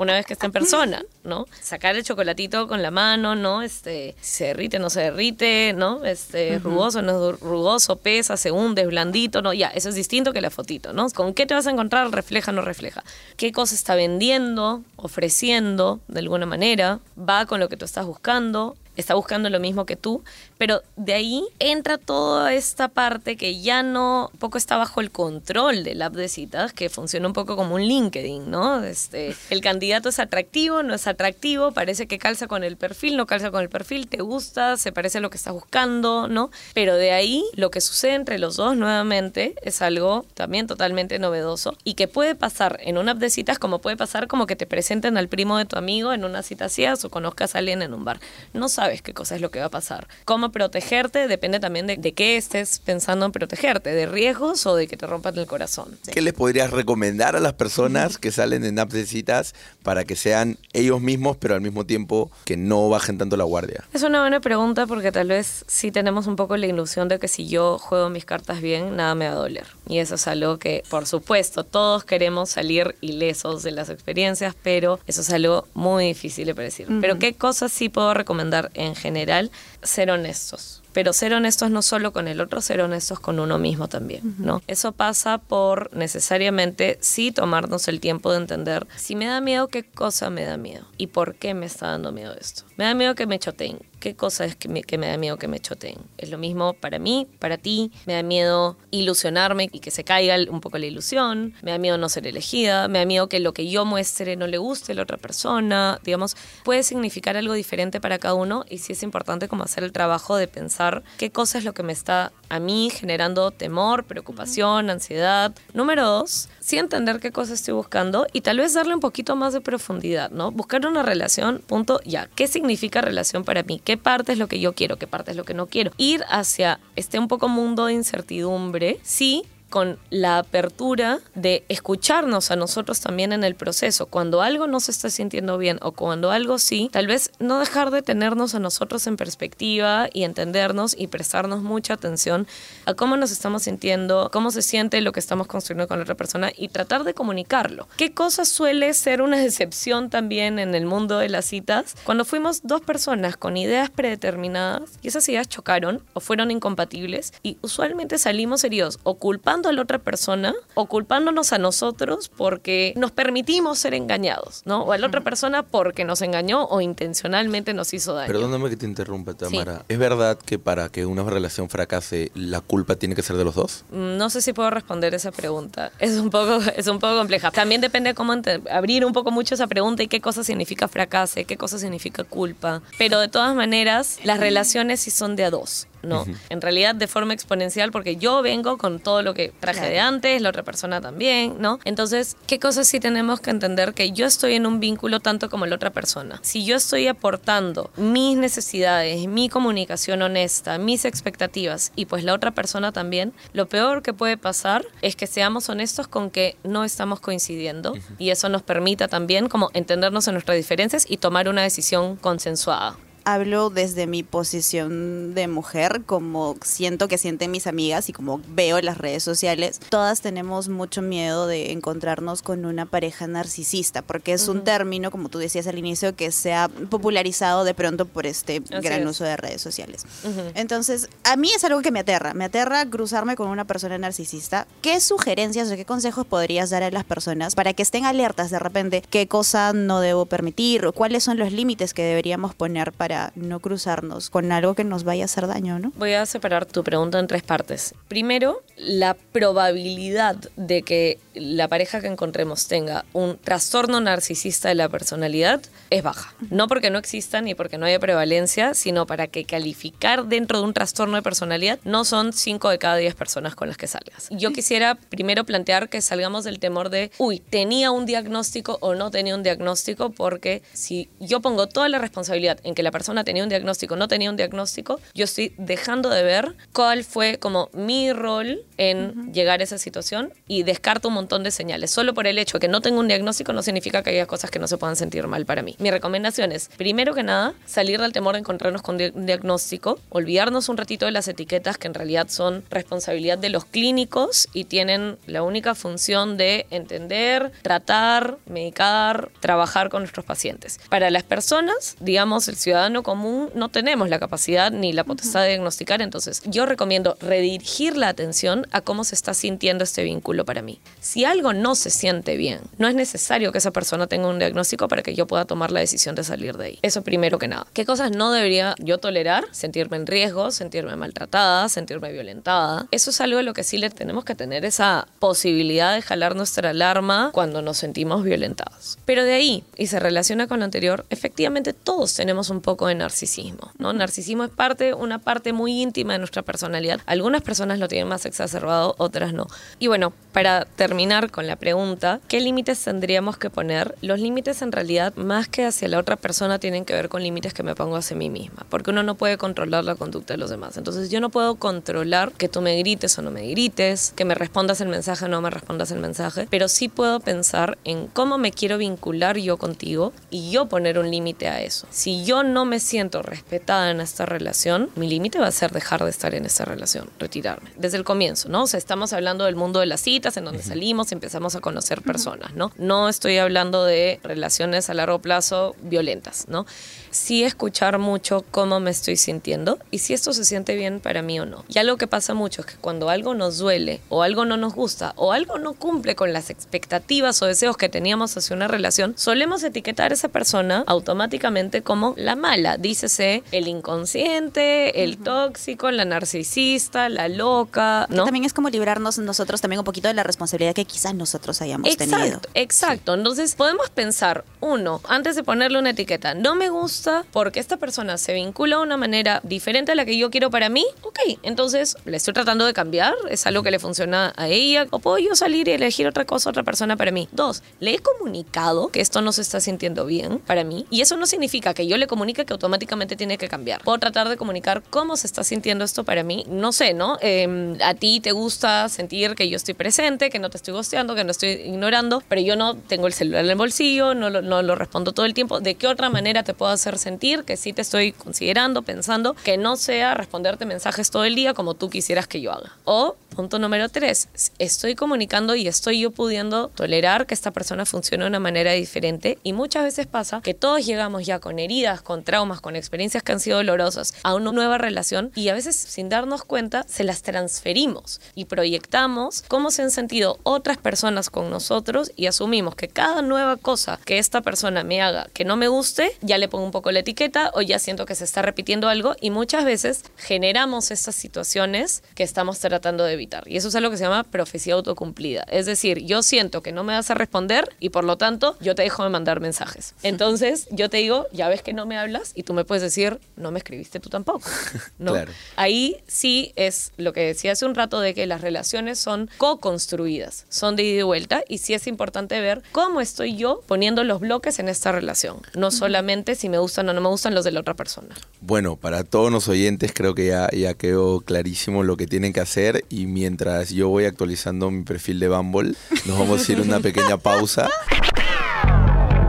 una 0.01 0.15
vez 0.15 0.27
que 0.27 0.33
está 0.33 0.47
en 0.47 0.53
persona, 0.53 1.05
¿no? 1.25 1.47
Sacar 1.61 1.95
el 1.95 2.03
chocolatito 2.03 2.67
con 2.67 2.83
la 2.83 2.91
mano, 2.91 3.37
¿no? 3.37 3.63
Este, 3.63 4.17
si 4.21 4.39
se 4.39 4.45
derrite, 4.47 4.79
no 4.79 4.91
se 4.91 5.03
derrite, 5.03 5.73
¿no? 5.73 6.05
Este, 6.05 6.59
rugoso, 6.59 7.03
no 7.03 7.31
es 7.31 7.41
rugoso, 7.41 7.97
pesa, 7.97 8.37
se 8.37 8.51
hunde, 8.51 8.83
es 8.83 8.89
blandito, 8.89 9.43
¿no? 9.43 9.53
Ya, 9.53 9.69
eso 9.69 9.89
es 9.89 9.95
distinto 9.95 10.33
que 10.33 10.41
la 10.41 10.51
fotito, 10.51 10.93
¿no? 10.93 11.09
¿Con 11.11 11.35
qué 11.35 11.47
te 11.47 11.55
vas 11.55 11.67
a 11.67 11.71
encontrar? 11.71 12.11
Refleja, 12.11 12.51
no 12.53 12.63
refleja. 12.63 13.05
¿Qué 13.37 13.53
cosa 13.53 13.75
está 13.75 13.95
vendiendo, 13.95 14.83
ofreciendo 14.97 16.01
de 16.09 16.21
alguna 16.21 16.47
manera? 16.47 17.01
¿Va 17.19 17.47
con 17.47 17.61
lo 17.61 17.69
que 17.69 17.77
tú 17.77 17.85
estás 17.85 18.07
buscando? 18.07 18.77
Está 19.01 19.15
buscando 19.15 19.49
lo 19.49 19.61
mismo 19.61 19.87
que 19.87 19.97
tú, 19.97 20.23
pero 20.59 20.83
de 20.97 21.15
ahí 21.15 21.45
entra 21.61 21.99
toda 21.99 22.53
esta 22.53 22.89
parte 22.89 23.37
que 23.37 23.61
ya 23.61 23.83
no 23.83 24.31
poco 24.39 24.59
está 24.59 24.77
bajo 24.77 25.01
el 25.01 25.11
control 25.11 25.85
del 25.85 26.03
app 26.03 26.15
de 26.15 26.29
citas, 26.29 26.73
que 26.73 26.91
funciona 26.91 27.29
un 27.29 27.33
poco 27.33 27.57
como 27.57 27.77
un 27.77 27.83
LinkedIn, 27.83 28.51
¿no? 28.51 28.83
Este, 28.83 29.37
el 29.51 29.61
candidato 29.61 30.09
es 30.09 30.19
atractivo, 30.19 30.83
no 30.83 30.95
es 30.95 31.07
atractivo, 31.07 31.71
parece 31.71 32.09
que 32.09 32.19
calza 32.19 32.49
con 32.49 32.65
el 32.65 32.77
perfil, 32.77 33.17
no 33.17 33.27
calza 33.27 33.53
con 33.53 33.63
el 33.63 33.69
perfil, 33.69 34.09
te 34.09 34.21
gusta, 34.21 34.77
se 34.77 34.91
parece 34.91 35.19
a 35.19 35.21
lo 35.21 35.31
que 35.31 35.37
estás 35.37 35.53
buscando, 35.53 36.27
¿no? 36.27 36.51
Pero 36.75 36.97
de 36.97 37.13
ahí 37.13 37.45
lo 37.55 37.71
que 37.71 37.81
sucede 37.81 38.15
entre 38.15 38.39
los 38.39 38.57
dos 38.57 38.77
nuevamente 38.77 39.55
es 39.63 39.81
algo 39.81 40.27
también 40.35 40.67
totalmente 40.67 41.21
novedoso 41.21 41.77
y 41.85 41.95
que 41.95 42.09
puede 42.09 42.35
pasar 42.35 42.81
en 42.83 42.99
una 42.99 43.13
app 43.13 43.19
de 43.19 43.31
citas 43.31 43.61
como 43.61 43.79
puede 43.79 43.97
pasar 43.97 44.27
como 44.27 44.47
que 44.47 44.57
te 44.57 44.67
presenten 44.67 45.17
al 45.17 45.29
primo 45.29 45.57
de 45.57 45.65
tu 45.65 45.77
amigo 45.77 46.13
en 46.13 46.25
una 46.25 46.43
cita 46.43 46.65
así 46.65 46.85
o 46.87 47.11
conozcas 47.11 47.55
a 47.55 47.59
alguien 47.59 47.83
en 47.83 47.93
un 47.93 48.05
bar. 48.05 48.21
No 48.53 48.69
sabes 48.69 48.88
sabes 48.89 49.03
qué 49.03 49.13
cosa 49.13 49.35
es 49.35 49.43
lo 49.43 49.51
que 49.51 49.61
va 49.61 49.67
a 49.67 49.71
pasar. 49.71 50.09
Cómo 50.25 50.51
protegerte 50.51 51.29
depende 51.29 51.61
también 51.61 51.87
de, 51.87 51.99
de 51.99 52.15
qué 52.15 52.39
estés 52.39 52.79
pensando 52.79 53.27
en 53.27 53.33
protegerte, 53.33 53.91
de 53.91 54.07
riesgos 54.07 54.65
o 54.65 54.77
de 54.77 54.87
que 54.87 54.97
te 54.97 55.07
rompan 55.07 55.37
el 55.39 55.47
corazón. 55.47 55.99
¿Qué 56.11 56.23
les 56.23 56.33
podrías 56.33 56.71
recomendar 56.71 57.37
a 57.37 57.41
las 57.41 57.53
personas 57.53 58.17
que 58.17 58.33
salen 58.33 58.65
en 58.65 58.79
apps 58.79 58.95
de 58.95 59.05
citas 59.05 59.55
para 59.83 60.05
que 60.05 60.17
sean 60.17 60.57
ellos 60.73 61.03
mismos, 61.03 61.37
pero 61.37 61.55
al 61.55 61.61
mismo 61.61 61.85
tiempo 61.85 62.31
que 62.47 62.57
no 62.57 62.89
bajen 62.89 63.19
tanto 63.19 63.37
la 63.37 63.45
guardia? 63.45 63.85
Es 63.93 64.03
una 64.03 64.21
buena 64.23 64.41
pregunta 64.41 64.87
porque 64.87 65.13
tal 65.13 65.29
vez 65.29 65.67
sí 65.67 65.93
tenemos 65.93 66.27
un 66.27 66.37
poco 66.37 66.57
la 66.57 66.67
ilusión 66.67 67.09
de 67.09 67.19
que 67.19 67.29
si 67.29 67.47
yo 67.47 67.79
juego 67.79 68.09
mis 68.09 68.25
cartas 68.25 68.63
bien, 68.63 68.97
nada 68.97 69.15
me 69.15 69.27
va 69.27 69.33
a 69.33 69.37
doler. 69.37 69.67
Y 69.87 69.99
eso 69.99 70.15
es 70.15 70.27
algo 70.29 70.59
que, 70.59 70.83
por 70.89 71.07
supuesto, 71.07 71.65
todos 71.65 72.05
queremos 72.05 72.49
salir 72.49 72.97
ilesos 73.03 73.63
de 73.63 73.73
las 73.73 73.91
experiencias, 73.91 74.55
pero 74.63 74.99
eso 75.07 75.21
es 75.21 75.31
algo 75.31 75.67
muy 75.75 76.07
difícil 76.07 76.47
de 76.47 76.55
predecir. 76.55 76.89
Pero 77.03 77.19
¿qué 77.19 77.35
cosas 77.35 77.71
sí 77.71 77.91
puedo 77.91 78.15
recomendar 78.15 78.71
en 78.79 78.95
general? 78.95 79.51
Ser 79.83 80.11
honestos 80.11 80.83
pero 80.99 81.13
ser 81.13 81.33
honestos 81.33 81.71
no 81.71 81.81
solo 81.81 82.13
con 82.13 82.27
el 82.27 82.41
otro, 82.41 82.61
ser 82.61 82.81
honestos 82.81 83.21
con 83.21 83.39
uno 83.39 83.57
mismo 83.57 83.87
también, 83.87 84.35
¿no? 84.39 84.63
Eso 84.67 84.91
pasa 84.91 85.39
por 85.39 85.95
necesariamente 85.95 86.99
sí 87.01 87.31
tomarnos 87.31 87.87
el 87.87 88.01
tiempo 88.01 88.33
de 88.33 88.39
entender 88.39 88.85
si 88.97 89.15
me 89.15 89.27
da 89.27 89.41
miedo, 89.41 89.69
qué 89.69 89.85
cosa 89.85 90.29
me 90.29 90.43
da 90.43 90.57
miedo 90.57 90.87
y 90.97 91.07
por 91.07 91.37
qué 91.37 91.55
me 91.55 91.67
está 91.67 91.87
dando 91.87 92.11
miedo 92.11 92.35
esto. 92.35 92.65
Me 92.77 92.85
da 92.85 92.95
miedo 92.95 93.15
que 93.15 93.29
me 93.29 93.39
choteen. 93.39 93.79
¿Qué 94.01 94.15
cosa 94.15 94.45
es 94.45 94.55
que 94.55 94.69
me, 94.69 94.83
que 94.83 94.97
me 94.97 95.09
da 95.09 95.17
miedo 95.17 95.39
que 95.39 95.49
me 95.49 95.59
choteen? 95.59 95.99
Es 96.19 96.31
lo 96.31 96.39
mismo 96.39 96.75
para 96.75 96.99
mí, 96.99 97.27
para 97.39 97.59
ti. 97.59 97.91
Me 98.07 98.15
da 98.15 98.23
miedo 98.23 98.77
ilusionarme 98.91 99.69
y 99.73 99.81
que 99.81 99.91
se 99.91 100.05
caiga 100.05 100.37
un 100.51 100.61
poco 100.61 100.79
la 100.79 100.87
ilusión. 100.87 101.55
Me 101.63 101.73
da 101.73 101.79
miedo 101.79 101.99
no 101.99 102.09
ser 102.09 102.27
elegida. 102.27 102.87
Me 102.87 103.01
da 103.01 103.07
miedo 103.07 103.29
que 103.29 103.41
lo 103.41 103.53
que 103.53 103.69
yo 103.69 103.85
muestre 103.85 104.37
no 104.37 104.47
le 104.47 104.59
guste 104.59 104.93
a 104.93 104.95
la 104.95 105.03
otra 105.03 105.17
persona. 105.17 106.01
Digamos, 106.05 106.37
puede 106.65 106.85
significar 106.85 107.37
algo 107.37 107.55
diferente 107.55 108.01
para 108.01 108.19
cada 108.19 108.35
uno 108.35 108.65
y 108.69 108.79
sí 108.79 108.93
es 108.93 109.03
importante 109.03 109.49
como 109.49 109.65
hacer 109.65 109.83
el 109.83 109.93
trabajo 109.93 110.37
de 110.37 110.47
pensar 110.47 111.03
qué 111.17 111.31
cosa 111.31 111.59
es 111.59 111.65
lo 111.65 111.75
que 111.75 111.83
me 111.83 111.93
está 111.93 112.33
a 112.49 112.61
mí 112.61 112.91
generando 112.91 113.51
temor, 113.51 114.05
preocupación, 114.05 114.91
ansiedad. 114.91 115.55
Número 115.75 116.05
dos, 116.07 116.49
sí 116.69 116.77
entender 116.77 117.19
qué 117.19 117.33
cosa 117.33 117.55
estoy 117.55 117.73
buscando 117.73 118.27
y 118.35 118.43
tal 118.43 118.59
vez 118.59 118.75
darle 118.75 118.93
un 118.93 119.01
poquito 119.01 119.37
más 119.37 119.55
de 119.55 119.63
profundidad, 119.63 120.31
¿no? 120.31 120.51
Buscar 120.51 120.87
una 120.87 121.03
relación, 121.03 121.63
punto, 121.67 121.99
ya. 122.05 122.29
¿Qué 122.35 122.47
significa 122.47 123.01
relación 123.01 123.43
para 123.43 123.63
mí? 123.63 123.81
¿Qué 123.83 123.97
parte 123.97 124.33
es 124.33 124.39
lo 124.39 124.49
que 124.49 124.61
yo 124.61 124.75
quiero? 124.75 124.99
¿Qué 124.99 125.07
parte 125.07 125.31
es 125.31 125.37
lo 125.39 125.45
que 125.45 125.55
no 125.55 125.67
quiero? 125.67 125.93
Ir 125.97 126.27
hacia 126.29 126.79
este 126.95 127.19
un 127.19 127.27
poco 127.27 127.49
mundo 127.49 127.87
de 127.87 127.95
incertidumbre, 127.95 129.01
sí, 129.03 129.45
con 129.71 129.99
la 130.11 130.39
apertura 130.39 131.21
de 131.35 131.65
escucharnos 131.69 132.51
a 132.51 132.57
nosotros 132.57 133.01
también 133.01 133.33
en 133.33 133.45
el 133.45 133.55
proceso. 133.55 134.07
Cuando 134.07 134.43
algo 134.43 134.67
no 134.67 134.81
se 134.81 134.91
está 134.91 135.11
sintiendo 135.11 135.59
bien 135.59 135.79
o 135.83 135.93
cuando 135.93 136.31
algo 136.31 136.59
sí, 136.59 136.89
tal 136.93 137.07
vez 137.07 137.31
no 137.39 137.59
dejar 137.59 137.91
de 137.91 138.03
tenernos 138.03 138.55
a 138.55 138.59
nosotros 138.59 139.07
en 139.07 139.17
perspectiva 139.17 140.09
y 140.13 140.25
entendernos 140.25 140.95
y 140.97 141.09
prestarnos 141.09 141.63
mucha 141.63 141.95
atención 141.95 142.47
a 142.87 142.95
cómo 142.95 143.17
nos 143.17 143.31
estamos 143.31 143.65
sintiendo, 143.65 144.31
cómo 144.33 144.51
se 144.51 144.63
siente 144.63 145.01
lo 145.01 145.13
que 145.13 145.21
estamos 145.21 145.47
construyendo 145.47 145.89
con 145.89 145.99
la 145.99 146.03
otra 146.03 146.15
persona 146.15 146.51
y 146.57 146.69
tratar 146.69 147.05
de 147.05 147.15
comunicarlo. 147.15 147.89
¿Qué 147.97 148.13
cosa 148.13 148.45
suele 148.45 148.95
ser 148.95 149.23
una 149.23 149.37
decepción 149.49 150.11
también 150.11 150.59
en 150.59 150.75
el 150.75 150.87
mundo 150.87 151.19
de 151.19 151.29
las 151.29 151.45
citas? 151.45 151.95
Cuando 152.05 152.25
fuimos 152.25 152.63
dos 152.63 152.81
personas 152.81 153.37
con 153.37 153.57
ideas 153.57 153.91
predeterminadas 153.91 154.91
y 155.03 155.09
esas 155.09 155.29
ideas 155.29 155.49
chocaron 155.49 156.03
o 156.15 156.21
fueron 156.21 156.51
incompatibles 156.51 157.33
y 157.43 157.59
usualmente 157.63 158.19
salimos 158.19 158.65
heridos 158.65 158.99
o 159.03 159.15
culpando 159.15 159.58
a 159.67 159.73
la 159.73 159.83
otra 159.83 159.99
persona 159.99 160.55
o 160.75 160.87
culpándonos 160.87 161.53
a 161.53 161.59
nosotros 161.59 162.29
porque 162.29 162.93
nos 162.97 163.11
permitimos 163.11 163.79
ser 163.79 163.95
engañados, 163.95 164.63
¿no? 164.67 164.83
O 164.83 164.93
a 164.93 164.99
la 164.99 165.07
otra 165.07 165.23
persona 165.23 165.63
porque 165.63 166.05
nos 166.05 166.23
engañó 166.23 166.65
o 166.67 166.81
intencionalmente 166.81 167.75
nos 167.75 167.95
hizo 167.95 168.15
daño. 168.15 168.29
Perdóname 168.29 168.71
que 168.71 168.77
te 168.77 168.87
interrumpa, 168.87 169.35
Tamara. 169.35 169.85
¿Es 169.89 169.99
verdad 169.99 170.39
que 170.39 170.59
para 170.59 170.89
que 170.91 171.07
una 171.07 171.23
relación 171.25 171.69
fracase, 171.69 172.31
la 172.35 172.61
culpa 172.61 172.97
tiene 172.97 173.15
que 173.15 173.23
ser 173.23 173.37
de 173.37 173.45
los 173.45 173.55
dos? 173.55 173.85
Mm, 173.91 174.17
no 174.17 174.31
sé 174.31 174.43
si 174.43 174.53
puedo 174.53 174.71
responder 174.71 175.15
esa 175.15 175.33
pregunta. 175.33 175.91
Es 175.99 176.17
un 176.17 176.31
poco, 176.31 176.59
es 176.77 176.87
un 176.87 176.99
poco 176.99 177.19
compleja. 177.19 177.51
También 177.51 177.81
depende 177.81 178.11
de 178.11 178.15
cómo 178.15 178.35
abrir 178.71 179.05
un 179.05 179.13
poco 179.13 179.31
mucho 179.31 179.55
esa 179.55 179.67
pregunta 179.67 180.03
y 180.03 180.09
qué 180.09 180.21
cosa 180.21 180.45
significa 180.45 180.89
fracase, 180.89 181.45
qué 181.45 181.57
cosa 181.57 181.79
significa 181.79 182.25
culpa. 182.25 182.83
Pero 182.99 183.19
de 183.21 183.29
todas 183.29 183.55
maneras, 183.55 184.19
las 184.25 184.39
relaciones 184.39 185.01
sí 185.01 185.11
son 185.11 185.37
de 185.37 185.45
a 185.45 185.51
dos. 185.51 185.88
No, 186.03 186.25
en 186.49 186.61
realidad 186.61 186.95
de 186.95 187.07
forma 187.07 187.35
exponencial 187.35 187.91
porque 187.91 188.17
yo 188.17 188.43
vengo 188.43 188.79
con 188.79 189.01
todo 189.01 189.23
lo 189.23 189.35
que 189.35 189.53
traje 189.61 189.89
de 189.89 190.01
antes, 190.01 190.41
la 190.41 190.51
otra 190.51 190.63
persona 190.63 191.01
también, 191.01 191.57
¿no? 191.59 191.81
Entonces, 191.85 192.37
¿qué 192.47 192.59
cosas 192.59 192.87
sí 192.87 193.01
tenemos 193.01 193.41
que 193.41 193.51
entender? 193.51 193.95
Que 193.95 194.13
yo 194.13 194.27
estoy 194.27 194.55
en 194.55 194.67
un 194.67 194.81
vínculo 194.81 195.21
tanto 195.21 195.51
como 195.51 195.67
la 195.67 195.77
otra 195.77 195.91
persona. 195.91 196.39
Si 196.43 196.65
yo 196.65 196.77
estoy 196.77 197.07
aportando 197.07 197.91
mis 197.97 198.37
necesidades, 198.37 199.27
mi 199.27 199.49
comunicación 199.49 200.23
honesta, 200.23 200.79
mis 200.79 201.05
expectativas 201.05 201.93
y 201.97 202.07
pues 202.07 202.25
la 202.25 202.35
otra 202.35 202.53
persona 202.53 202.93
también, 202.93 203.33
lo 203.53 203.69
peor 203.69 204.03
que 204.03 204.13
puede 204.13 204.37
pasar 204.37 204.85
es 205.03 205.17
que 205.17 205.27
seamos 205.27 205.69
honestos 205.69 206.09
con 206.09 206.31
que 206.31 206.57
no 206.63 206.85
estamos 206.85 207.21
coincidiendo 207.21 207.95
y 208.19 208.31
eso 208.31 208.49
nos 208.49 208.63
permita 208.63 209.09
también 209.09 209.49
como 209.49 209.71
entendernos 209.75 210.29
en 210.29 210.35
nuestras 210.35 210.57
diferencias 210.57 211.05
y 211.09 211.17
tomar 211.17 211.49
una 211.49 211.63
decisión 211.63 212.17
consensuada 212.17 212.97
hablo 213.29 213.69
desde 213.69 214.07
mi 214.07 214.23
posición 214.23 215.35
de 215.35 215.49
mujer, 215.49 216.01
como 216.07 216.57
siento 216.63 217.09
que 217.09 217.19
sienten 217.19 217.51
mis 217.51 217.67
amigas 217.67 218.09
y 218.09 218.15
como 218.15 218.41
veo 218.49 218.79
en 218.79 218.87
las 218.87 218.97
redes 218.97 219.23
sociales, 219.23 219.81
todas 219.91 220.23
tenemos 220.23 220.71
mucho 220.71 221.03
miedo 221.03 221.47
de 221.47 221.73
encontrarnos 221.73 222.41
con 222.41 222.65
una 222.65 222.87
pareja 222.87 223.27
narcisista, 223.27 224.01
porque 224.01 224.33
es 224.33 224.49
un 224.49 224.65
término, 224.65 225.11
como 225.11 225.29
tú 225.29 225.39
decías 225.39 225.67
al 225.67 225.77
inicio, 225.77 226.17
que 226.17 226.33
se 226.33 226.55
ha 226.55 226.69
popularizado 226.69 227.65
de 227.65 227.75
pronto 227.75 228.07
por 228.07 228.25
este 228.25 228.61
gran 228.61 229.07
uso 229.07 229.25
de 229.25 229.37
redes 229.37 229.61
sociales. 229.61 230.07
Entonces, 230.55 231.11
a 231.25 231.37
mí 231.37 231.51
es 231.55 231.63
algo 231.65 231.83
que 231.83 231.91
me 231.91 232.01
aterra, 232.01 232.33
me 232.33 232.47
aterra 232.47 232.87
cruzarme 232.87 233.37
con 233.37 233.49
una 233.49 233.67
persona 233.67 233.99
narcisista. 233.99 234.67
¿Qué 234.81 235.01
sugerencias 235.01 235.71
o 235.71 235.77
qué 235.77 235.85
consejos 235.85 236.25
podrías 236.25 236.71
dar 236.71 236.83
a 236.83 236.91
las 236.91 237.05
personas 237.05 237.55
para 237.55 237.75
que 237.75 237.83
estén 237.83 238.07
alertas 238.07 238.51
de 238.51 238.59
repente 238.59 239.03
qué 239.11 239.29
cosa 239.29 239.75
no 239.75 240.01
debo 240.01 240.25
permitir 240.25 240.87
o 240.87 240.95
cuáles 240.95 241.25
son 241.25 241.37
los 241.37 241.53
límites 241.53 241.93
que 241.93 242.03
deberíamos 242.03 242.55
poner 242.55 242.93
para 242.93 243.18
no 243.35 243.61
cruzarnos 243.61 244.31
con 244.31 244.53
algo 244.53 244.75
que 244.75 244.85
nos 244.85 245.05
vaya 245.05 245.25
a 245.25 245.27
hacer 245.27 245.47
daño, 245.47 245.79
¿no? 245.79 245.93
Voy 245.97 246.13
a 246.13 246.27
separar 246.27 246.67
tu 246.67 246.85
pregunta 246.85 247.19
en 247.19 247.27
tres 247.27 247.43
partes. 247.43 247.95
Primero, 248.09 248.63
la 248.77 249.15
probabilidad 249.15 250.37
de 250.57 250.83
que 250.83 251.19
la 251.35 251.69
pareja 251.69 252.01
que 252.01 252.07
encontremos 252.07 252.67
tenga 252.67 253.05
un 253.13 253.39
trastorno 253.39 254.01
narcisista 254.01 254.69
de 254.69 254.75
la 254.75 254.89
personalidad 254.89 255.61
es 255.91 256.03
baja. 256.03 256.35
No 256.51 256.69
porque 256.69 256.91
no 256.91 256.99
exista 256.99 257.41
ni 257.41 257.55
porque 257.55 257.79
no 257.79 257.87
haya 257.87 257.99
prevalencia, 257.99 258.75
sino 258.75 259.07
para 259.07 259.27
que 259.27 259.45
calificar 259.45 260.27
dentro 260.27 260.59
de 260.59 260.65
un 260.65 260.75
trastorno 260.75 261.17
de 261.17 261.23
personalidad 261.23 261.79
no 261.85 262.05
son 262.05 262.33
5 262.33 262.69
de 262.71 262.79
cada 262.79 262.97
10 262.97 263.15
personas 263.15 263.55
con 263.55 263.69
las 263.69 263.77
que 263.77 263.87
salgas. 263.87 264.29
Yo 264.31 264.53
quisiera 264.53 264.95
primero 264.95 265.45
plantear 265.45 265.89
que 265.89 266.01
salgamos 266.03 266.45
del 266.45 266.59
temor 266.59 266.91
de, 266.91 267.11
uy, 267.19 267.41
tenía 267.41 267.91
un 267.91 268.07
diagnóstico 268.07 268.79
o 268.81 268.95
no 268.95 269.11
tenía 269.11 269.35
un 269.35 269.43
diagnóstico, 269.43 270.11
porque 270.11 270.63
si 270.73 271.09
yo 271.21 271.41
pongo 271.41 271.67
toda 271.67 271.89
la 271.89 271.99
responsabilidad 271.99 272.59
en 272.65 272.75
que 272.75 272.83
la 272.83 272.91
persona 272.91 273.08
tenía 273.25 273.43
un 273.43 273.49
diagnóstico 273.49 273.97
no 273.97 274.09
tenía 274.09 274.31
un 274.31 274.37
diagnóstico, 274.37 275.01
yo 275.15 275.25
estoy 275.25 275.53
dejando 275.59 276.09
de 276.09 276.23
ver 276.23 276.55
cuál 276.73 277.05
fue 277.05 277.39
como 277.39 277.69
mi 277.73 278.13
rol 278.13 278.63
en 278.77 279.33
llegar 279.33 279.61
a 279.61 279.65
esa 279.65 279.79
situación 279.79 280.33
y 280.47 280.63
descarto 280.63 281.09
un 281.09 281.15
montón 281.15 281.43
de 281.43 281.51
señales. 281.51 281.91
Solo 281.91 282.15
por 282.15 282.27
el 282.27 282.39
hecho 282.39 282.59
de 282.59 282.61
que 282.61 282.69
no 282.69 282.81
tengo 282.81 283.01
un 283.01 283.09
diagnóstico 283.09 283.53
no 283.53 283.63
significa 283.63 284.03
que 284.03 284.11
haya 284.11 284.27
cosas 284.27 284.51
que 284.51 284.59
no 284.59 284.69
se 284.69 284.79
puedan 284.79 284.97
sentir 284.97 285.27
mal 285.27 285.45
para 285.47 285.63
mí. 285.63 285.77
Mi 285.79 285.91
recomendación 285.91 286.53
es, 286.53 286.71
primero 286.77 287.15
que 287.15 287.23
nada, 287.23 287.55
salir 287.67 288.01
del 288.01 288.13
temor 288.13 288.35
de 288.35 288.41
encontrarnos 288.41 288.83
con 288.83 288.99
un 289.01 289.27
diagnóstico, 289.27 289.99
olvidarnos 290.11 290.69
un 290.69 290.77
ratito 290.77 291.07
de 291.07 291.13
las 291.13 291.29
etiquetas 291.29 291.79
que 291.79 291.89
en 291.89 291.95
realidad 291.95 292.29
son 292.29 292.65
responsabilidad 292.71 293.39
de 293.39 293.51
los 293.51 293.65
clínicos 293.65 294.49
y 294.53 294.65
tienen 294.65 295.19
la 295.27 295.43
única 295.43 295.75
función 295.75 296.37
de 296.37 296.67
entender, 296.71 297.53
tratar, 297.63 298.39
medicar, 298.47 299.31
trabajar 299.41 299.89
con 299.89 300.03
nuestros 300.03 300.25
pacientes. 300.25 300.81
Para 300.89 301.11
las 301.11 301.23
personas, 301.23 301.97
digamos, 302.01 302.49
el 302.49 302.57
ciudadano 302.57 302.98
común, 303.03 303.51
no 303.55 303.69
tenemos 303.69 304.09
la 304.09 304.19
capacidad 304.19 304.71
ni 304.71 304.93
la 304.93 305.05
potestad 305.05 305.43
de 305.43 305.49
diagnosticar, 305.49 306.03
entonces 306.03 306.43
yo 306.45 306.67
recomiendo 306.67 307.17
redirigir 307.21 307.97
la 307.97 308.09
atención 308.09 308.67
a 308.71 308.81
cómo 308.81 309.05
se 309.05 309.15
está 309.15 309.35
sintiendo 309.35 309.85
este 309.85 310.05
vínculo 310.05 310.45
para 310.45 310.63
mí. 310.63 310.81
Si 311.01 311.25
algo 311.25 311.53
no 311.53 311.75
se 311.75 311.91
siente 311.91 312.37
bien, 312.37 312.61
no 312.79 312.89
es 312.89 312.95
necesario 312.95 313.53
que 313.53 313.59
esa 313.59 313.71
persona 313.71 314.07
tenga 314.07 314.29
un 314.29 314.39
diagnóstico 314.39 314.89
para 314.89 315.03
que 315.03 315.15
yo 315.15 315.27
pueda 315.27 315.45
tomar 315.45 315.71
la 315.71 315.81
decisión 315.81 316.15
de 316.15 316.25
salir 316.25 316.57
de 316.57 316.65
ahí. 316.65 316.79
Eso 316.83 317.03
primero 317.03 317.39
que 317.39 317.49
nada. 317.49 317.67
¿Qué 317.73 317.85
cosas 317.85 318.11
no 318.11 318.33
debería 318.33 318.75
yo 318.79 318.99
tolerar? 318.99 319.47
Sentirme 319.51 319.97
en 319.97 320.07
riesgo, 320.07 320.51
sentirme 320.51 320.97
maltratada, 320.97 321.69
sentirme 321.69 322.13
violentada. 322.13 322.87
Eso 322.91 323.11
es 323.11 323.21
algo 323.21 323.39
de 323.39 323.43
lo 323.43 323.55
que 323.55 323.65
sí 323.65 323.79
le 323.79 323.91
tenemos 323.91 324.25
que 324.25 324.35
tener 324.35 324.65
esa 324.65 325.09
posibilidad 325.19 325.95
de 325.95 326.03
jalar 326.03 326.37
nuestra 326.37 326.71
alarma 326.71 327.31
cuando 327.33 327.63
nos 327.63 327.79
sentimos 327.79 328.23
violentados. 328.23 328.99
Pero 329.05 329.25
de 329.25 329.33
ahí, 329.33 329.65
y 329.77 329.87
se 329.89 330.01
relaciona 330.01 330.47
con 330.47 330.61
lo 330.61 330.65
anterior, 330.65 331.07
efectivamente 331.11 331.73
todos 331.73 332.15
tenemos 332.15 332.51
un 332.51 332.61
poco 332.61 332.78
poco 332.79 332.87
de 332.87 332.95
narcisismo, 332.95 333.73
¿no? 333.79 333.93
Narcisismo 333.93 334.45
es 334.45 334.51
parte, 334.51 334.95
una 334.95 335.19
parte 335.19 335.53
muy 335.53 335.83
íntima 335.83 336.13
de 336.13 336.21
nuestra 336.21 336.43
personalidad. 336.43 337.01
Algunas 337.07 337.43
personas 337.43 337.81
lo 337.81 337.89
tienen 337.89 338.07
más 338.07 338.25
exacerbado, 338.25 338.95
otras 338.99 339.33
no. 339.33 339.49
Y 339.81 339.89
bueno, 339.89 340.13
para 340.33 340.65
terminar 340.65 341.33
con 341.33 341.49
la 341.49 341.57
pregunta, 341.57 342.21
¿qué 342.29 342.41
límites 342.41 342.85
tendríamos 342.85 343.37
que 343.37 343.51
poner? 343.51 343.97
Los 344.01 344.21
límites 344.21 344.63
en 344.63 344.71
realidad, 344.71 345.13
más 345.17 345.49
que 345.49 345.67
hacia 345.67 345.89
la 345.89 345.99
otra 345.99 346.15
persona, 346.15 346.61
tienen 346.61 346.85
que 346.85 346.95
ver 346.95 347.09
con 347.09 347.25
límites 347.25 347.53
que 347.53 347.65
me 347.65 347.75
pongo 347.75 347.97
hacia 347.97 348.17
mí 348.17 348.31
misma, 348.31 348.65
porque 348.71 348.93
uno 348.93 349.03
no 349.03 349.17
puede 349.17 349.39
controlar 349.39 349.83
la 349.83 349.97
conducta 349.97 350.35
de 350.35 350.39
los 350.39 350.49
demás. 350.49 350.77
Entonces 350.77 351.11
yo 351.11 351.21
no 351.21 351.31
puedo 351.31 351.57
controlar 351.57 352.31
que 352.31 352.49
tú 352.49 352.61
me 352.61 352.79
grites 352.79 353.19
o 353.19 353.23
no 353.23 353.33
me 353.33 353.49
grites, 353.49 354.13
que 354.15 354.25
me 354.25 354.37
respondas 354.37 354.81
el 354.81 354.89
mensaje 354.89 355.25
o 355.25 355.29
no 355.29 355.41
me 355.41 355.51
respondas 355.51 355.91
el 355.91 355.99
mensaje, 355.99 356.47
pero 356.49 356.69
sí 356.69 356.89
puedo 356.89 357.19
pensar 357.19 357.77
en 357.83 358.07
cómo 358.07 358.39
me 358.39 358.53
quiero 358.53 358.79
vincular 358.79 359.37
yo 359.37 359.57
contigo 359.57 360.13
y 360.31 360.53
yo 360.53 360.67
poner 360.67 361.01
un 361.01 361.11
límite 361.11 361.49
a 361.49 361.61
eso. 361.61 361.89
Si 361.91 362.25
yo 362.25 362.45
no 362.45 362.68
me 362.69 362.79
siento 362.81 363.23
respetada 363.23 363.91
en 363.91 364.01
esta 364.01 364.27
relación, 364.27 364.91
mi 364.95 365.09
límite 365.09 365.39
va 365.39 365.49
a 365.49 365.53
ser 365.53 365.73
dejar 365.73 366.05
de 366.05 366.11
estar 366.11 366.35
en 366.35 366.45
esta 366.45 366.65
relación, 366.65 367.11
retirarme. 367.19 367.71
Desde 367.77 367.97
el 367.97 368.05
comienzo, 368.05 368.49
¿no? 368.49 368.63
O 368.63 368.67
sea, 368.67 368.79
estamos 368.79 369.13
hablando 369.13 369.45
del 369.45 369.57
mundo 369.57 369.81
de 369.81 369.87
las 369.87 370.01
citas, 370.01 370.37
en 370.37 370.45
donde 370.45 370.63
salimos 370.63 371.11
y 371.11 371.15
empezamos 371.15 371.57
a 371.57 371.61
conocer 371.61 372.03
personas, 372.03 372.55
¿no? 372.55 372.71
No 372.77 373.09
estoy 373.09 373.39
hablando 373.39 373.85
de 373.85 374.21
relaciones 374.23 374.91
a 374.91 374.95
largo 374.95 375.19
plazo 375.19 375.75
violentas, 375.83 376.47
¿no? 376.49 376.67
Sí 377.11 377.45
escuchar 377.45 377.99
mucho 377.99 378.45
cómo 378.51 378.81
me 378.81 378.91
estoy 378.91 379.17
sintiendo 379.17 379.79
y 379.91 379.99
si 379.99 380.15
esto 380.15 380.33
se 380.33 380.45
siente 380.45 380.75
bien 380.77 381.01
para 381.01 381.23
mí 381.23 381.39
o 381.41 381.47
no. 381.47 381.65
Y 381.69 381.79
algo 381.79 381.97
que 381.97 382.07
pasa 382.07 382.35
mucho 382.35 382.63
es 382.63 382.67
que 382.67 382.77
cuando 382.77 383.09
algo 383.11 383.35
nos 383.35 383.59
duele 383.59 384.01
o 384.09 384.23
algo 384.23 384.45
no 384.45 384.57
nos 384.57 384.75
gusta 384.75 385.13
o 385.17 385.33
algo 385.33 385.59
no 385.59 385.75
cumple 385.75 386.15
con 386.15 386.33
las 386.33 386.51
expectativas 386.51 387.41
o 387.43 387.47
deseos 387.47 387.77
que 387.77 387.89
teníamos 387.89 388.37
hacia 388.37 388.55
una 388.55 388.69
relación, 388.69 389.15
solemos 389.17 389.63
etiquetar 389.63 390.11
a 390.11 390.15
esa 390.15 390.29
persona 390.29 390.85
automáticamente 390.87 391.83
como 391.83 392.15
la 392.17 392.37
mala. 392.37 392.77
Dícese 392.77 393.43
el 393.53 393.69
inconsciente, 393.69 395.05
el 395.05 395.19
tóxico, 395.19 395.91
la 395.91 396.05
narcisista, 396.05 397.09
la 397.09 397.29
loca, 397.29 398.07
¿no? 398.11 398.25
También 398.25 398.45
es 398.45 398.53
como 398.53 398.69
librarnos 398.69 399.19
nosotros 399.19 399.61
también 399.61 399.79
un 399.79 399.85
poquito 399.85 400.09
de 400.09 400.15
la 400.15 400.23
responsabilidad 400.23 400.75
que 400.75 400.85
quizás 400.85 401.15
nosotros 401.15 401.61
hayamos 401.63 401.91
exacto, 401.91 402.17
tenido. 402.17 402.41
Exacto. 402.55 403.15
Entonces 403.15 403.55
podemos 403.55 403.91
pensar, 403.91 404.45
uno, 404.61 405.01
antes 405.09 405.37
de 405.37 405.45
ponerle 405.45 405.79
una 405.79 405.91
etiqueta, 405.91 406.35
no 406.35 406.55
me 406.55 406.69
gusta 406.69 406.98
porque 407.33 407.61
esta 407.61 407.77
persona 407.77 408.19
se 408.19 408.33
vincula 408.35 408.77
de 408.77 408.83
una 408.83 408.97
manera 408.97 409.41
diferente 409.45 409.93
a 409.93 409.95
la 409.95 410.05
que 410.05 410.17
yo 410.17 410.31
quiero 410.31 410.51
para 410.51 410.69
mí, 410.69 410.85
ok, 411.03 411.19
entonces 411.43 411.97
le 412.05 412.17
estoy 412.17 412.35
tratando 412.35 412.67
de 412.67 412.73
cambiar, 412.73 413.15
es 413.31 413.47
algo 413.47 413.63
que 413.63 413.71
le 413.71 413.79
funciona 413.79 414.33
a 414.37 414.49
ella, 414.49 414.87
o 414.91 414.99
puedo 414.99 415.19
yo 415.19 415.35
salir 415.35 415.69
y 415.69 415.73
elegir 415.73 416.07
otra 416.07 416.25
cosa, 416.25 416.51
otra 416.51 416.63
persona 416.63 416.97
para 416.97 417.11
mí. 417.11 417.29
Dos, 417.33 417.63
le 417.81 417.95
he 417.95 417.99
comunicado 417.99 418.89
que 418.89 419.01
esto 419.01 419.21
no 419.21 419.33
se 419.33 419.43
está 419.43 419.61
sintiendo 419.61 420.07
bien 420.07 420.39
para 420.39 420.65
mí, 420.65 420.87
y 420.91 421.01
eso 421.01 421.17
no 421.17 421.27
significa 421.27 421.75
que 421.75 421.87
yo 421.87 421.97
le 421.97 422.07
comunique 422.07 422.45
que 422.45 422.53
automáticamente 422.53 423.17
tiene 423.17 423.39
que 423.39 423.49
cambiar. 423.49 423.83
Puedo 423.83 423.99
tratar 423.99 424.29
de 424.29 424.37
comunicar 424.37 424.83
cómo 424.91 425.17
se 425.17 425.27
está 425.27 425.45
sintiendo 425.45 425.85
esto 425.85 426.05
para 426.05 426.23
mí, 426.23 426.45
no 426.49 426.73
sé, 426.73 426.95
¿no? 426.95 427.19
Eh, 427.21 427.77
a 427.83 427.95
ti 427.95 428.21
te 428.21 428.33
gusta 428.33 428.89
sentir 428.89 429.35
que 429.35 429.49
yo 429.49 429.57
estoy 429.57 429.75
presente, 429.75 430.31
que 430.31 430.39
no 430.39 430.51
te 430.51 430.57
estoy 430.57 430.75
gosteando, 430.75 431.15
que 431.15 431.25
no 431.25 431.31
estoy 431.31 431.51
ignorando, 431.51 432.23
pero 432.29 432.41
yo 432.41 432.57
no 432.57 432.77
tengo 432.77 433.07
el 433.07 433.13
celular 433.13 433.45
en 433.45 433.51
el 433.51 433.57
bolsillo, 433.57 434.15
no 434.15 434.31
lo, 434.31 434.43
no 434.43 434.63
lo 434.63 434.75
respondo 434.75 435.13
todo 435.13 435.27
el 435.27 435.35
tiempo. 435.35 435.61
¿De 435.61 435.75
qué 435.75 435.87
otra 435.87 436.11
manera 436.11 436.43
te 436.43 436.55
puedo 436.55 436.73
hacer 436.73 436.88
sentir 436.97 437.45
que 437.45 437.57
sí 437.57 437.73
te 437.73 437.83
estoy 437.83 438.13
considerando, 438.13 438.83
pensando, 438.83 439.35
que 439.35 439.59
no 439.59 439.77
sea 439.77 440.15
responderte 440.15 440.65
mensajes 440.65 441.11
todo 441.11 441.25
el 441.25 441.35
día 441.35 441.53
como 441.53 441.75
tú 441.75 441.91
quisieras 441.91 442.27
que 442.27 442.41
yo 442.41 442.53
haga? 442.53 442.73
O, 442.85 443.17
punto 443.35 443.59
número 443.59 443.89
tres, 443.89 444.29
estoy 444.59 444.95
comunicando 444.95 445.55
y 445.55 445.69
estoy 445.69 446.01
yo 446.01 446.11
pudiendo 446.11 446.69
tolerar 446.69 447.27
que 447.27 447.35
esta 447.35 447.51
persona 447.51 447.85
funcione 447.85 448.25
de 448.25 448.29
una 448.29 448.41
manera 448.41 448.73
diferente 448.73 449.39
y 449.43 449.53
muchas 449.53 449.85
veces 449.85 450.07
pasa 450.07 450.41
que 450.41 450.55
todos 450.55 450.87
llegamos 450.87 451.27
ya 451.27 451.39
con 451.39 451.59
heridas, 451.59 452.01
con 452.01 452.25
traumas, 452.25 452.61
con 452.61 452.77
experiencias 452.77 453.23
que 453.23 453.33
han 453.33 453.41
sido 453.41 453.59
dolorosas 453.59 454.15
a 454.23 454.35
una 454.35 454.53
nueva 454.53 454.79
relación 454.79 455.33
y 455.35 455.49
a 455.49 455.55
veces 455.55 455.77
sin 455.77 456.09
darnos 456.09 456.45
cuenta 456.45 456.85
se 456.89 457.05
las 457.05 457.23
transferimos 457.23 458.21
y 458.35 458.47
proyectamos 458.47 459.43
cómo 459.49 459.71
se 459.71 459.83
han 459.83 459.91
sentido 459.91 460.39
otras 460.45 460.79
personas 460.79 461.29
con 461.31 461.51
nosotros 461.51 462.13
y 462.17 462.27
asumimos 462.27 462.75
que 462.77 462.89
cada 462.89 463.23
nueva 463.23 463.57
cosa 463.57 463.99
que 464.05 464.19
esta 464.19 464.41
persona 464.41 464.85
me 464.85 465.03
haga 465.03 465.29
que 465.33 465.45
no 465.45 465.57
me 465.57 465.69
guste, 465.69 466.13
ya 466.23 466.39
le 466.39 466.49
pongo 466.49 466.65
un 466.65 466.71
poco 466.71 466.78
la 466.93 467.01
etiqueta 467.01 467.51
o 467.55 467.63
ya 467.63 467.79
siento 467.79 468.07
que 468.07 468.15
se 468.15 468.25
está 468.25 468.43
repitiendo 468.43 468.89
algo 468.89 469.15
y 469.21 469.31
muchas 469.31 469.65
veces 469.65 470.03
generamos 470.17 470.91
estas 470.91 471.15
situaciones 471.15 472.03
que 472.15 472.23
estamos 472.23 472.59
tratando 472.59 473.05
de 473.05 473.13
evitar. 473.13 473.47
Y 473.47 473.57
eso 473.57 473.69
es 473.69 473.75
algo 473.75 473.91
que 473.91 473.97
se 473.97 474.05
llama 474.05 474.25
profecía 474.25 474.75
autocumplida. 474.75 475.45
Es 475.51 475.67
decir, 475.67 476.05
yo 476.05 476.23
siento 476.23 476.63
que 476.63 476.73
no 476.73 476.85
me 476.85 476.95
vas 476.95 477.11
a 477.11 477.15
responder 477.15 477.69
y 477.81 477.91
por 477.91 478.05
lo 478.05 478.17
tanto 478.17 478.57
yo 478.61 478.75
te 478.75 478.83
dejo 478.83 479.05
de 479.05 479.11
mandar 479.11 479.41
mensajes. 479.41 479.95
Entonces 480.03 480.69
yo 480.71 480.89
te 480.89 480.99
digo, 480.99 481.27
ya 481.33 481.49
ves 481.49 481.63
que 481.63 481.73
no 481.73 481.87
me 481.87 481.99
hablas 481.99 482.33
y 482.35 482.43
tú 482.43 482.55
me 482.55 482.65
puedes 482.65 482.83
decir, 482.83 483.21
no 483.37 483.51
me 483.51 483.59
escribiste 483.59 484.01
tú 484.01 484.09
tampoco. 484.09 484.49
¿no? 484.99 485.13
Claro. 485.13 485.33
Ahí 485.57 485.97
sí 486.07 486.53
es 486.57 486.93
lo 486.97 487.13
que 487.13 487.21
decía 487.21 487.53
hace 487.53 487.67
un 487.67 487.75
rato 487.75 488.01
de 488.01 488.15
que 488.15 488.27
las 488.27 488.41
relaciones 488.41 488.99
son 488.99 489.31
co-construidas, 489.39 490.47
son 490.49 490.77
de 490.77 490.85
ida 490.85 491.01
y 491.01 491.03
vuelta 491.03 491.43
y 491.49 491.59
sí 491.59 491.75
es 491.75 491.87
importante 491.87 492.41
ver 492.41 492.63
cómo 492.73 493.01
estoy 493.01 493.37
yo 493.37 493.63
poniendo 493.67 494.05
los 494.05 494.21
bloques 494.21 494.59
en 494.59 494.69
esta 494.69 494.93
relación, 494.93 495.41
no 495.55 495.71
solamente 495.71 496.35
si 496.35 496.49
me 496.49 496.59
gustan 496.69 496.89
o 496.91 496.93
no 496.93 497.01
me 497.01 497.09
gustan 497.09 497.35
los 497.35 497.45
de 497.45 497.51
la 497.51 497.61
otra 497.61 497.75
persona. 497.75 498.15
Bueno, 498.41 498.77
para 498.77 499.03
todos 499.05 499.33
los 499.33 499.49
oyentes 499.49 499.93
creo 499.95 500.15
que 500.15 500.27
ya, 500.27 500.51
ya 500.51 500.75
quedó 500.75 501.21
clarísimo 501.21 501.83
lo 501.83 501.97
que 501.97 502.07
tienen 502.07 502.35
que 502.35 502.41
hacer 502.41 502.85
y 502.91 503.07
mientras 503.07 503.71
yo 503.71 503.89
voy 503.89 504.05
actualizando 504.05 504.71
mi 504.71 504.85
perfil 504.85 505.19
de 505.19 505.29
Bumble, 505.29 505.75
nos 506.05 506.19
vamos 506.19 506.47
a 506.47 506.53
ir 506.53 506.59
a 506.59 506.63
una 506.63 506.81
pequeña 506.81 507.17
pausa. 507.17 507.69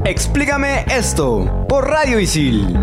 Explícame 0.06 0.86
esto 0.90 1.66
por 1.70 1.88
Radio 1.88 2.20
Isil. 2.20 2.76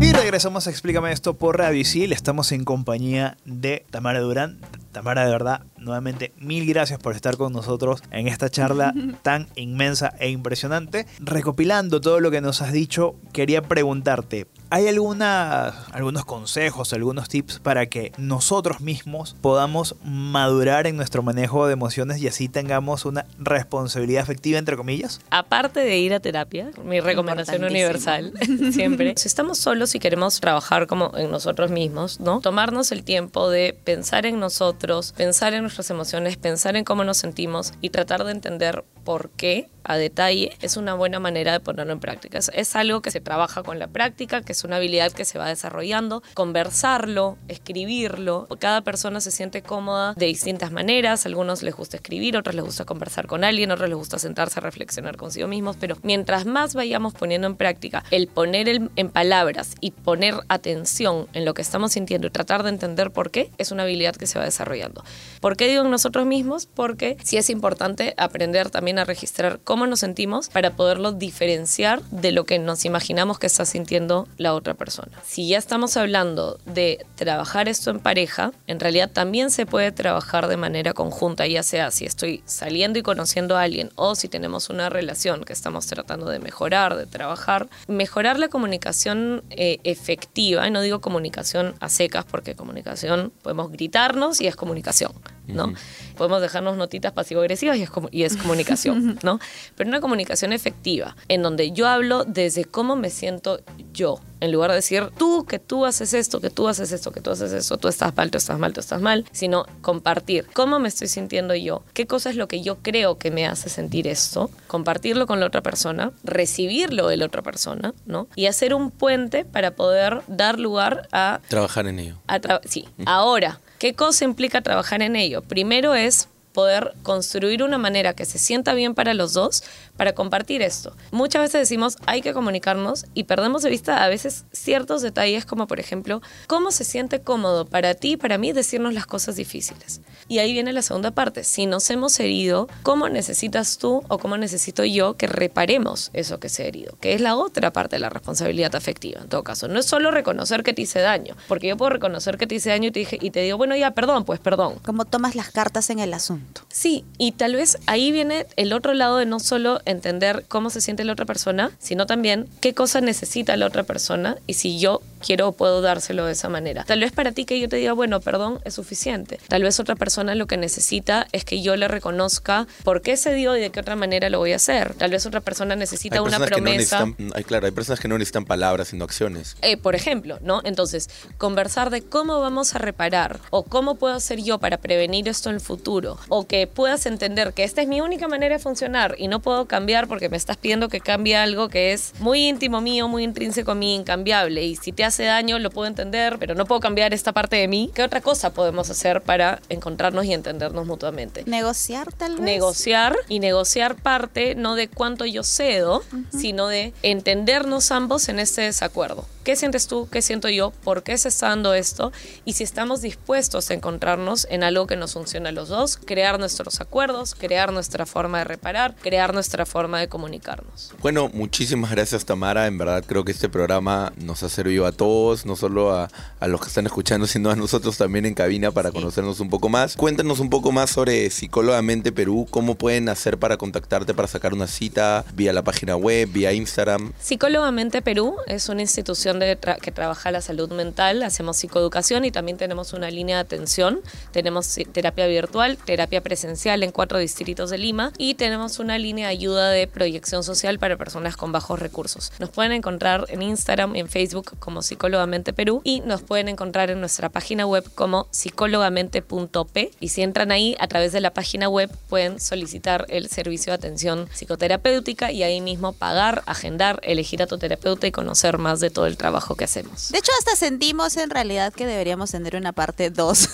Y 0.00 0.12
regresamos 0.12 0.66
a 0.66 0.70
Explícame 0.70 1.12
esto 1.12 1.34
por 1.34 1.58
Radio 1.58 1.80
Isil. 1.80 2.12
Estamos 2.12 2.52
en 2.52 2.64
compañía 2.64 3.36
de 3.44 3.84
Tamara 3.90 4.20
Durán. 4.20 4.58
Tamara, 4.94 5.26
de 5.26 5.32
verdad, 5.32 5.60
nuevamente 5.76 6.32
mil 6.38 6.66
gracias 6.66 6.98
por 7.00 7.14
estar 7.14 7.36
con 7.36 7.52
nosotros 7.52 8.02
en 8.10 8.28
esta 8.28 8.48
charla 8.48 8.94
tan 9.22 9.48
inmensa 9.56 10.14
e 10.18 10.30
impresionante. 10.30 11.06
Recopilando 11.18 12.00
todo 12.00 12.20
lo 12.20 12.30
que 12.30 12.40
nos 12.40 12.62
has 12.62 12.72
dicho, 12.72 13.16
quería 13.32 13.60
preguntarte, 13.60 14.46
¿hay 14.74 14.88
alguna, 14.88 15.68
algunos 15.92 16.24
consejos, 16.24 16.92
algunos 16.92 17.28
tips 17.28 17.60
para 17.60 17.86
que 17.86 18.10
nosotros 18.18 18.80
mismos 18.80 19.36
podamos 19.40 19.94
madurar 20.02 20.88
en 20.88 20.96
nuestro 20.96 21.22
manejo 21.22 21.68
de 21.68 21.74
emociones 21.74 22.20
y 22.20 22.26
así 22.26 22.48
tengamos 22.48 23.04
una 23.04 23.24
responsabilidad 23.38 24.24
afectiva, 24.24 24.58
entre 24.58 24.76
comillas? 24.76 25.20
Aparte 25.30 25.78
de 25.78 25.96
ir 25.98 26.12
a 26.12 26.18
terapia, 26.18 26.72
mi 26.84 26.98
recomendación 26.98 27.62
universal, 27.62 28.32
siempre, 28.72 29.14
si 29.16 29.28
estamos 29.28 29.58
solos 29.58 29.94
y 29.94 30.00
queremos 30.00 30.40
trabajar 30.40 30.88
como 30.88 31.16
en 31.16 31.30
nosotros 31.30 31.70
mismos, 31.70 32.18
¿no? 32.18 32.40
Tomarnos 32.40 32.90
el 32.90 33.04
tiempo 33.04 33.48
de 33.48 33.78
pensar 33.84 34.26
en 34.26 34.40
nosotros, 34.40 35.14
pensar 35.16 35.54
en 35.54 35.62
nuestras 35.62 35.88
emociones, 35.90 36.36
pensar 36.36 36.74
en 36.74 36.82
cómo 36.82 37.04
nos 37.04 37.18
sentimos 37.18 37.74
y 37.80 37.90
tratar 37.90 38.24
de 38.24 38.32
entender 38.32 38.82
por 39.04 39.30
qué 39.30 39.68
a 39.84 39.96
detalle 39.96 40.56
es 40.62 40.76
una 40.76 40.94
buena 40.94 41.20
manera 41.20 41.52
de 41.52 41.60
ponerlo 41.60 41.92
en 41.92 42.00
práctica. 42.00 42.38
Es, 42.38 42.50
es 42.54 42.74
algo 42.74 43.02
que 43.02 43.10
se 43.10 43.20
trabaja 43.20 43.62
con 43.62 43.78
la 43.78 43.86
práctica, 43.86 44.40
que 44.40 44.52
es 44.52 44.63
una 44.64 44.76
habilidad 44.76 45.12
que 45.12 45.24
se 45.24 45.38
va 45.38 45.48
desarrollando, 45.48 46.22
conversarlo, 46.34 47.36
escribirlo. 47.48 48.46
Cada 48.58 48.80
persona 48.82 49.20
se 49.20 49.30
siente 49.30 49.62
cómoda 49.62 50.14
de 50.14 50.26
distintas 50.26 50.72
maneras, 50.72 51.26
a 51.26 51.28
algunos 51.28 51.62
les 51.62 51.74
gusta 51.74 51.96
escribir, 51.96 52.36
otros 52.36 52.54
les 52.54 52.64
gusta 52.64 52.84
conversar 52.84 53.26
con 53.26 53.44
alguien, 53.44 53.70
otros 53.70 53.88
les 53.88 53.98
gusta 53.98 54.18
sentarse 54.18 54.60
a 54.60 54.62
reflexionar 54.62 55.16
consigo 55.16 55.48
mismos, 55.48 55.76
pero 55.78 55.96
mientras 56.02 56.46
más 56.46 56.74
vayamos 56.74 57.12
poniendo 57.14 57.46
en 57.46 57.56
práctica 57.56 58.04
el 58.10 58.28
poner 58.28 58.68
el- 58.68 58.90
en 58.96 59.10
palabras 59.10 59.74
y 59.80 59.90
poner 59.90 60.34
atención 60.48 61.26
en 61.32 61.44
lo 61.44 61.52
que 61.54 61.62
estamos 61.62 61.92
sintiendo 61.92 62.26
y 62.26 62.30
tratar 62.30 62.62
de 62.62 62.70
entender 62.70 63.10
por 63.10 63.30
qué, 63.30 63.50
es 63.58 63.72
una 63.72 63.82
habilidad 63.82 64.14
que 64.16 64.26
se 64.26 64.38
va 64.38 64.44
desarrollando. 64.44 65.04
¿Por 65.40 65.56
qué 65.56 65.68
digo 65.68 65.82
en 65.84 65.90
nosotros 65.90 66.24
mismos? 66.26 66.66
Porque 66.66 67.16
sí 67.22 67.36
es 67.36 67.50
importante 67.50 68.14
aprender 68.16 68.70
también 68.70 68.98
a 68.98 69.04
registrar 69.04 69.60
cómo 69.64 69.86
nos 69.86 70.00
sentimos 70.00 70.48
para 70.48 70.70
poderlo 70.70 71.12
diferenciar 71.12 72.02
de 72.10 72.32
lo 72.32 72.44
que 72.44 72.58
nos 72.58 72.84
imaginamos 72.84 73.38
que 73.38 73.46
está 73.46 73.64
sintiendo 73.64 74.26
la 74.38 74.53
otra 74.54 74.74
persona. 74.74 75.12
Si 75.24 75.48
ya 75.48 75.58
estamos 75.58 75.96
hablando 75.96 76.58
de 76.66 77.04
trabajar 77.16 77.68
esto 77.68 77.90
en 77.90 78.00
pareja, 78.00 78.52
en 78.66 78.80
realidad 78.80 79.10
también 79.10 79.50
se 79.50 79.66
puede 79.66 79.92
trabajar 79.92 80.48
de 80.48 80.56
manera 80.56 80.92
conjunta, 80.92 81.46
ya 81.46 81.62
sea 81.62 81.90
si 81.90 82.04
estoy 82.04 82.42
saliendo 82.46 82.98
y 82.98 83.02
conociendo 83.02 83.56
a 83.56 83.62
alguien 83.62 83.90
o 83.96 84.14
si 84.14 84.28
tenemos 84.28 84.70
una 84.70 84.88
relación 84.88 85.44
que 85.44 85.52
estamos 85.52 85.86
tratando 85.86 86.28
de 86.28 86.38
mejorar, 86.38 86.96
de 86.96 87.06
trabajar. 87.06 87.68
Mejorar 87.88 88.38
la 88.38 88.48
comunicación 88.48 89.42
eh, 89.50 89.78
efectiva, 89.84 90.66
y 90.66 90.70
no 90.70 90.80
digo 90.80 91.00
comunicación 91.00 91.74
a 91.80 91.88
secas 91.88 92.24
porque 92.24 92.54
comunicación 92.54 93.32
podemos 93.42 93.70
gritarnos 93.70 94.40
y 94.40 94.46
es 94.46 94.56
comunicación, 94.56 95.12
¿no? 95.46 95.72
Podemos 96.16 96.40
dejarnos 96.40 96.76
notitas 96.76 97.12
pasivo-agresivas 97.12 97.76
y 97.78 97.82
es, 97.82 97.90
y 98.10 98.22
es 98.22 98.36
comunicación, 98.36 99.18
¿no? 99.22 99.40
Pero 99.76 99.88
una 99.88 100.00
comunicación 100.00 100.52
efectiva, 100.52 101.16
en 101.28 101.42
donde 101.42 101.72
yo 101.72 101.86
hablo 101.88 102.24
desde 102.24 102.64
cómo 102.64 102.96
me 102.96 103.10
siento 103.10 103.60
yo, 103.92 104.20
En 104.40 104.52
lugar 104.52 104.70
de 104.70 104.76
decir 104.76 105.08
tú, 105.16 105.46
que 105.46 105.58
tú 105.58 105.86
haces 105.86 106.12
esto, 106.12 106.40
que 106.40 106.50
tú 106.50 106.68
haces 106.68 106.92
esto, 106.92 107.12
que 107.12 107.20
tú 107.22 107.30
haces 107.30 107.52
esto, 107.52 107.78
tú 107.78 107.88
estás 107.88 108.14
mal, 108.16 108.30
tú 108.30 108.36
estás 108.38 108.58
mal, 108.58 108.72
tú 108.74 108.80
estás 108.80 109.00
mal, 109.00 109.24
sino 109.32 109.64
compartir 109.80 110.46
cómo 110.52 110.78
me 110.78 110.88
estoy 110.88 111.08
sintiendo 111.08 111.54
yo, 111.54 111.82
qué 111.94 112.06
cosa 112.06 112.28
es 112.30 112.36
lo 112.36 112.46
que 112.48 112.60
yo 112.60 112.76
creo 112.82 113.16
que 113.18 113.30
me 113.30 113.46
hace 113.46 113.68
sentir 113.70 114.06
esto, 114.06 114.50
compartirlo 114.66 115.26
con 115.26 115.40
la 115.40 115.46
otra 115.46 115.62
persona, 115.62 116.12
recibirlo 116.24 117.08
de 117.08 117.16
la 117.16 117.26
otra 117.26 117.40
persona, 117.42 117.94
¿no? 118.06 118.28
Y 118.36 118.46
hacer 118.46 118.74
un 118.74 118.90
puente 118.90 119.44
para 119.46 119.70
poder 119.76 120.20
dar 120.26 120.58
lugar 120.58 121.08
a... 121.12 121.40
Trabajar 121.48 121.86
en 121.86 121.98
ello. 122.00 122.16
a 122.26 122.38
tra- 122.40 122.60
sí, 122.64 122.86
ahora, 123.06 123.60
¿qué 123.84 123.92
cosa 123.92 124.24
implica 124.24 124.62
trabajar 124.62 125.02
en 125.02 125.14
ello? 125.14 125.42
Primero 125.42 125.94
es 125.94 126.30
poder 126.54 126.94
construir 127.02 127.62
una 127.62 127.76
manera 127.76 128.14
que 128.14 128.24
se 128.24 128.38
sienta 128.38 128.72
bien 128.72 128.94
para 128.94 129.12
los 129.12 129.34
dos 129.34 129.64
para 129.96 130.14
compartir 130.14 130.62
esto. 130.62 130.96
Muchas 131.10 131.42
veces 131.42 131.60
decimos 131.60 131.98
hay 132.06 132.22
que 132.22 132.32
comunicarnos 132.32 133.04
y 133.12 133.24
perdemos 133.24 133.62
de 133.62 133.70
vista 133.70 134.02
a 134.02 134.08
veces 134.08 134.44
ciertos 134.52 135.02
detalles 135.02 135.44
como 135.44 135.66
por 135.66 135.80
ejemplo 135.80 136.22
cómo 136.46 136.70
se 136.70 136.84
siente 136.84 137.20
cómodo 137.20 137.66
para 137.66 137.94
ti 137.94 138.12
y 138.12 138.16
para 138.16 138.38
mí 138.38 138.52
decirnos 138.52 138.94
las 138.94 139.06
cosas 139.06 139.36
difíciles. 139.36 140.00
Y 140.28 140.38
ahí 140.38 140.52
viene 140.52 140.72
la 140.72 140.82
segunda 140.82 141.10
parte. 141.10 141.44
Si 141.44 141.66
nos 141.66 141.90
hemos 141.90 142.18
herido, 142.20 142.68
¿cómo 142.82 143.08
necesitas 143.08 143.76
tú 143.78 144.02
o 144.08 144.18
cómo 144.18 144.38
necesito 144.38 144.84
yo 144.84 145.16
que 145.16 145.26
reparemos 145.26 146.10
eso 146.12 146.38
que 146.38 146.48
se 146.48 146.62
ha 146.62 146.66
herido? 146.66 146.96
Que 147.00 147.14
es 147.14 147.20
la 147.20 147.36
otra 147.36 147.72
parte 147.72 147.96
de 147.96 148.00
la 148.00 148.08
responsabilidad 148.08 148.74
afectiva 148.76 149.20
en 149.20 149.28
todo 149.28 149.42
caso. 149.42 149.66
No 149.66 149.80
es 149.80 149.86
solo 149.86 150.12
reconocer 150.12 150.62
que 150.62 150.72
te 150.72 150.82
hice 150.82 151.00
daño, 151.00 151.36
porque 151.48 151.66
yo 151.66 151.76
puedo 151.76 151.90
reconocer 151.90 152.38
que 152.38 152.46
te 152.46 152.54
hice 152.54 152.70
daño 152.70 152.88
y 152.88 152.92
te, 152.92 153.00
dije, 153.00 153.18
y 153.20 153.30
te 153.30 153.40
digo, 153.40 153.58
bueno, 153.58 153.76
ya, 153.76 153.90
perdón, 153.90 154.24
pues 154.24 154.38
perdón. 154.38 154.78
¿Cómo 154.84 155.04
tomas 155.04 155.34
las 155.34 155.50
cartas 155.50 155.90
en 155.90 155.98
el 155.98 156.14
asunto? 156.14 156.43
Sí, 156.68 157.04
y 157.18 157.32
tal 157.32 157.54
vez 157.54 157.78
ahí 157.86 158.10
viene 158.10 158.46
el 158.56 158.72
otro 158.72 158.94
lado 158.94 159.18
de 159.18 159.26
no 159.26 159.38
solo 159.40 159.80
entender 159.84 160.44
cómo 160.48 160.70
se 160.70 160.80
siente 160.80 161.04
la 161.04 161.12
otra 161.12 161.24
persona, 161.24 161.70
sino 161.78 162.06
también 162.06 162.48
qué 162.60 162.74
cosa 162.74 163.00
necesita 163.00 163.56
la 163.56 163.66
otra 163.66 163.84
persona 163.84 164.36
y 164.46 164.54
si 164.54 164.78
yo 164.80 165.00
quiero 165.24 165.48
o 165.48 165.52
puedo 165.52 165.80
dárselo 165.80 166.26
de 166.26 166.32
esa 166.32 166.48
manera. 166.48 166.84
Tal 166.84 167.00
vez 167.00 167.12
para 167.12 167.32
ti 167.32 167.44
que 167.44 167.58
yo 167.60 167.68
te 167.68 167.76
diga, 167.76 167.92
bueno, 167.92 168.20
perdón, 168.20 168.60
es 168.64 168.74
suficiente. 168.74 169.38
Tal 169.48 169.62
vez 169.62 169.78
otra 169.80 169.94
persona 169.96 170.34
lo 170.34 170.46
que 170.46 170.56
necesita 170.56 171.26
es 171.32 171.44
que 171.44 171.62
yo 171.62 171.76
le 171.76 171.88
reconozca 171.88 172.66
por 172.82 173.00
qué 173.02 173.16
se 173.16 173.32
dio 173.34 173.56
y 173.56 173.60
de 173.60 173.70
qué 173.70 173.80
otra 173.80 173.96
manera 173.96 174.28
lo 174.28 174.38
voy 174.38 174.52
a 174.52 174.56
hacer. 174.56 174.94
Tal 174.94 175.10
vez 175.10 175.24
otra 175.26 175.40
persona 175.40 175.76
necesita 175.76 176.20
una 176.22 176.32
que 176.32 176.38
no 176.40 176.46
promesa. 176.46 177.06
necesitan- 177.06 177.32
hay, 177.34 177.44
claro, 177.44 177.66
hay 177.66 177.72
personas 177.72 178.00
que 178.00 178.08
no 178.08 178.18
necesitan 178.18 178.44
palabras, 178.44 178.88
sino 178.88 179.04
acciones. 179.04 179.56
Eh, 179.62 179.76
por 179.78 179.94
ejemplo, 179.94 180.38
¿no? 180.42 180.60
Entonces, 180.64 181.08
conversar 181.38 181.90
de 181.90 182.02
cómo 182.02 182.40
vamos 182.40 182.74
a 182.74 182.78
reparar 182.78 183.40
o 183.50 183.62
cómo 183.62 183.94
puedo 183.94 184.14
hacer 184.14 184.42
yo 184.42 184.58
para 184.58 184.76
prevenir 184.78 185.28
esto 185.28 185.48
en 185.48 185.54
el 185.56 185.60
futuro 185.62 186.18
o 186.36 186.48
que 186.48 186.66
puedas 186.66 187.06
entender 187.06 187.52
que 187.52 187.62
esta 187.62 187.80
es 187.80 187.86
mi 187.86 188.00
única 188.00 188.26
manera 188.26 188.56
de 188.56 188.58
funcionar 188.58 189.14
y 189.18 189.28
no 189.28 189.38
puedo 189.38 189.66
cambiar 189.66 190.08
porque 190.08 190.28
me 190.28 190.36
estás 190.36 190.56
pidiendo 190.56 190.88
que 190.88 190.98
cambie 190.98 191.36
algo 191.36 191.68
que 191.68 191.92
es 191.92 192.12
muy 192.18 192.48
íntimo 192.48 192.80
mío, 192.80 193.06
muy 193.06 193.22
intrínseco 193.22 193.76
mío, 193.76 194.00
incambiable 194.00 194.64
y 194.64 194.74
si 194.74 194.90
te 194.90 195.04
hace 195.04 195.22
daño 195.26 195.60
lo 195.60 195.70
puedo 195.70 195.86
entender, 195.86 196.40
pero 196.40 196.56
no 196.56 196.66
puedo 196.66 196.80
cambiar 196.80 197.14
esta 197.14 197.32
parte 197.32 197.54
de 197.54 197.68
mí. 197.68 197.92
¿Qué 197.94 198.02
otra 198.02 198.20
cosa 198.20 198.52
podemos 198.52 198.90
hacer 198.90 199.22
para 199.22 199.60
encontrarnos 199.68 200.24
y 200.24 200.32
entendernos 200.32 200.88
mutuamente? 200.88 201.44
Negociar 201.46 202.12
tal 202.12 202.32
vez. 202.32 202.40
negociar 202.40 203.14
y 203.28 203.38
negociar 203.38 203.94
parte 203.94 204.56
no 204.56 204.74
de 204.74 204.88
cuánto 204.88 205.26
yo 205.26 205.44
cedo, 205.44 206.02
sino 206.36 206.66
de 206.66 206.92
entendernos 207.04 207.92
ambos 207.92 208.28
en 208.28 208.40
este 208.40 208.62
desacuerdo. 208.62 209.24
¿Qué 209.44 209.56
sientes 209.56 209.88
tú? 209.88 210.08
¿Qué 210.10 210.22
siento 210.22 210.48
yo? 210.48 210.70
¿Por 210.70 211.02
qué 211.02 211.18
se 211.18 211.28
está 211.28 211.50
dando 211.50 211.74
esto? 211.74 212.12
Y 212.46 212.54
si 212.54 212.64
estamos 212.64 213.02
dispuestos 213.02 213.70
a 213.70 213.74
encontrarnos 213.74 214.46
en 214.48 214.64
algo 214.64 214.86
que 214.86 214.96
nos 214.96 215.12
funcione 215.12 215.50
a 215.50 215.52
los 215.52 215.68
dos, 215.68 215.98
crear 215.98 216.38
nuestros 216.38 216.80
acuerdos, 216.80 217.34
crear 217.34 217.70
nuestra 217.70 218.06
forma 218.06 218.38
de 218.38 218.44
reparar, 218.44 218.96
crear 218.96 219.34
nuestra 219.34 219.66
forma 219.66 220.00
de 220.00 220.08
comunicarnos. 220.08 220.94
Bueno, 221.02 221.28
muchísimas 221.34 221.90
gracias 221.90 222.24
Tamara. 222.24 222.66
En 222.66 222.78
verdad 222.78 223.04
creo 223.06 223.22
que 223.22 223.32
este 223.32 223.50
programa 223.50 224.14
nos 224.16 224.42
ha 224.42 224.48
servido 224.48 224.86
a 224.86 224.92
todos, 224.92 225.44
no 225.44 225.56
solo 225.56 225.92
a, 225.92 226.08
a 226.40 226.48
los 226.48 226.62
que 226.62 226.68
están 226.68 226.86
escuchando, 226.86 227.26
sino 227.26 227.50
a 227.50 227.56
nosotros 227.56 227.98
también 227.98 228.24
en 228.24 228.32
cabina 228.32 228.70
para 228.70 228.92
conocernos 228.92 229.40
un 229.40 229.50
poco 229.50 229.68
más. 229.68 229.94
Cuéntanos 229.94 230.40
un 230.40 230.48
poco 230.48 230.72
más 230.72 230.88
sobre 230.88 231.28
Psicólogamente 231.28 232.12
Perú, 232.12 232.46
cómo 232.48 232.76
pueden 232.76 233.10
hacer 233.10 233.36
para 233.36 233.58
contactarte 233.58 234.14
para 234.14 234.26
sacar 234.26 234.54
una 234.54 234.68
cita 234.68 235.22
vía 235.34 235.52
la 235.52 235.62
página 235.62 235.96
web, 235.96 236.30
vía 236.32 236.54
Instagram. 236.54 237.12
Psicólogamente 237.20 238.00
Perú 238.00 238.36
es 238.46 238.70
una 238.70 238.80
institución 238.80 239.33
de 239.38 239.60
tra- 239.60 239.78
que 239.78 239.92
trabaja 239.92 240.30
la 240.30 240.40
salud 240.40 240.70
mental, 240.72 241.22
hacemos 241.22 241.56
psicoeducación 241.56 242.24
y 242.24 242.30
también 242.30 242.56
tenemos 242.58 242.92
una 242.92 243.10
línea 243.10 243.36
de 243.36 243.42
atención. 243.42 244.00
Tenemos 244.32 244.78
terapia 244.92 245.26
virtual, 245.26 245.76
terapia 245.84 246.20
presencial 246.22 246.82
en 246.82 246.92
cuatro 246.92 247.18
distritos 247.18 247.70
de 247.70 247.78
Lima 247.78 248.12
y 248.18 248.34
tenemos 248.34 248.78
una 248.78 248.98
línea 248.98 249.28
de 249.28 249.32
ayuda 249.32 249.70
de 249.70 249.86
proyección 249.86 250.42
social 250.44 250.78
para 250.78 250.96
personas 250.96 251.36
con 251.36 251.52
bajos 251.52 251.78
recursos. 251.78 252.32
Nos 252.38 252.50
pueden 252.50 252.72
encontrar 252.72 253.26
en 253.28 253.42
Instagram 253.42 253.96
en 253.96 254.08
Facebook 254.08 254.56
como 254.58 254.82
Psicólogamente 254.82 255.52
Perú 255.52 255.80
y 255.84 256.00
nos 256.00 256.22
pueden 256.22 256.48
encontrar 256.48 256.90
en 256.90 257.00
nuestra 257.00 257.28
página 257.28 257.66
web 257.66 257.84
como 257.94 258.26
psicólogamente.p 258.30 259.90
y 260.00 260.08
si 260.08 260.22
entran 260.22 260.52
ahí 260.52 260.76
a 260.78 260.88
través 260.88 261.12
de 261.12 261.20
la 261.20 261.32
página 261.32 261.68
web 261.68 261.90
pueden 262.08 262.40
solicitar 262.40 263.06
el 263.08 263.28
servicio 263.28 263.72
de 263.72 263.74
atención 263.76 264.28
psicoterapéutica 264.32 265.32
y 265.32 265.42
ahí 265.42 265.60
mismo 265.60 265.92
pagar, 265.92 266.42
agendar, 266.46 267.00
elegir 267.02 267.42
a 267.42 267.46
tu 267.46 267.58
terapeuta 267.58 268.06
y 268.06 268.12
conocer 268.12 268.58
más 268.58 268.80
de 268.80 268.90
todo 268.90 269.06
el 269.06 269.16
trabajo 269.16 269.23
que 269.56 269.64
hacemos. 269.64 270.10
De 270.10 270.18
hecho, 270.18 270.32
hasta 270.38 270.56
sentimos 270.56 271.16
en 271.16 271.30
realidad 271.30 271.72
que 271.72 271.86
deberíamos 271.86 272.30
tener 272.30 272.56
una 272.56 272.72
parte 272.72 273.10
2 273.10 273.48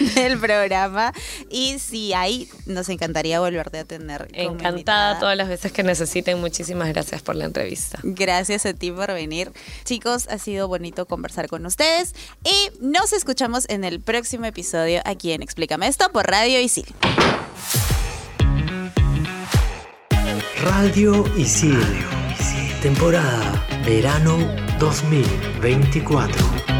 del 0.14 0.38
programa. 0.38 1.12
Y 1.50 1.78
sí, 1.78 2.12
ahí 2.14 2.48
nos 2.66 2.88
encantaría 2.88 3.40
volverte 3.40 3.78
a 3.78 3.84
tener. 3.84 4.28
Encantada 4.32 5.18
todas 5.18 5.36
las 5.36 5.48
veces 5.48 5.72
que 5.72 5.82
necesiten. 5.82 6.40
Muchísimas 6.40 6.88
gracias 6.88 7.22
por 7.22 7.36
la 7.36 7.44
entrevista. 7.44 7.98
Gracias 8.02 8.66
a 8.66 8.74
ti 8.74 8.90
por 8.90 9.12
venir. 9.12 9.52
Chicos, 9.84 10.26
ha 10.28 10.38
sido 10.38 10.68
bonito 10.68 11.06
conversar 11.06 11.48
con 11.48 11.64
ustedes. 11.66 12.14
Y 12.44 12.70
nos 12.80 13.12
escuchamos 13.12 13.66
en 13.68 13.84
el 13.84 14.00
próximo 14.00 14.46
episodio 14.46 15.00
aquí 15.04 15.32
en 15.32 15.42
Explícame 15.42 15.86
esto 15.86 16.10
por 16.10 16.26
Radio 16.26 16.60
Isil. 16.60 16.86
Radio 20.64 21.24
Isil. 21.36 22.23
Temporada 22.84 23.64
Verano 23.82 24.36
2024. 24.78 26.73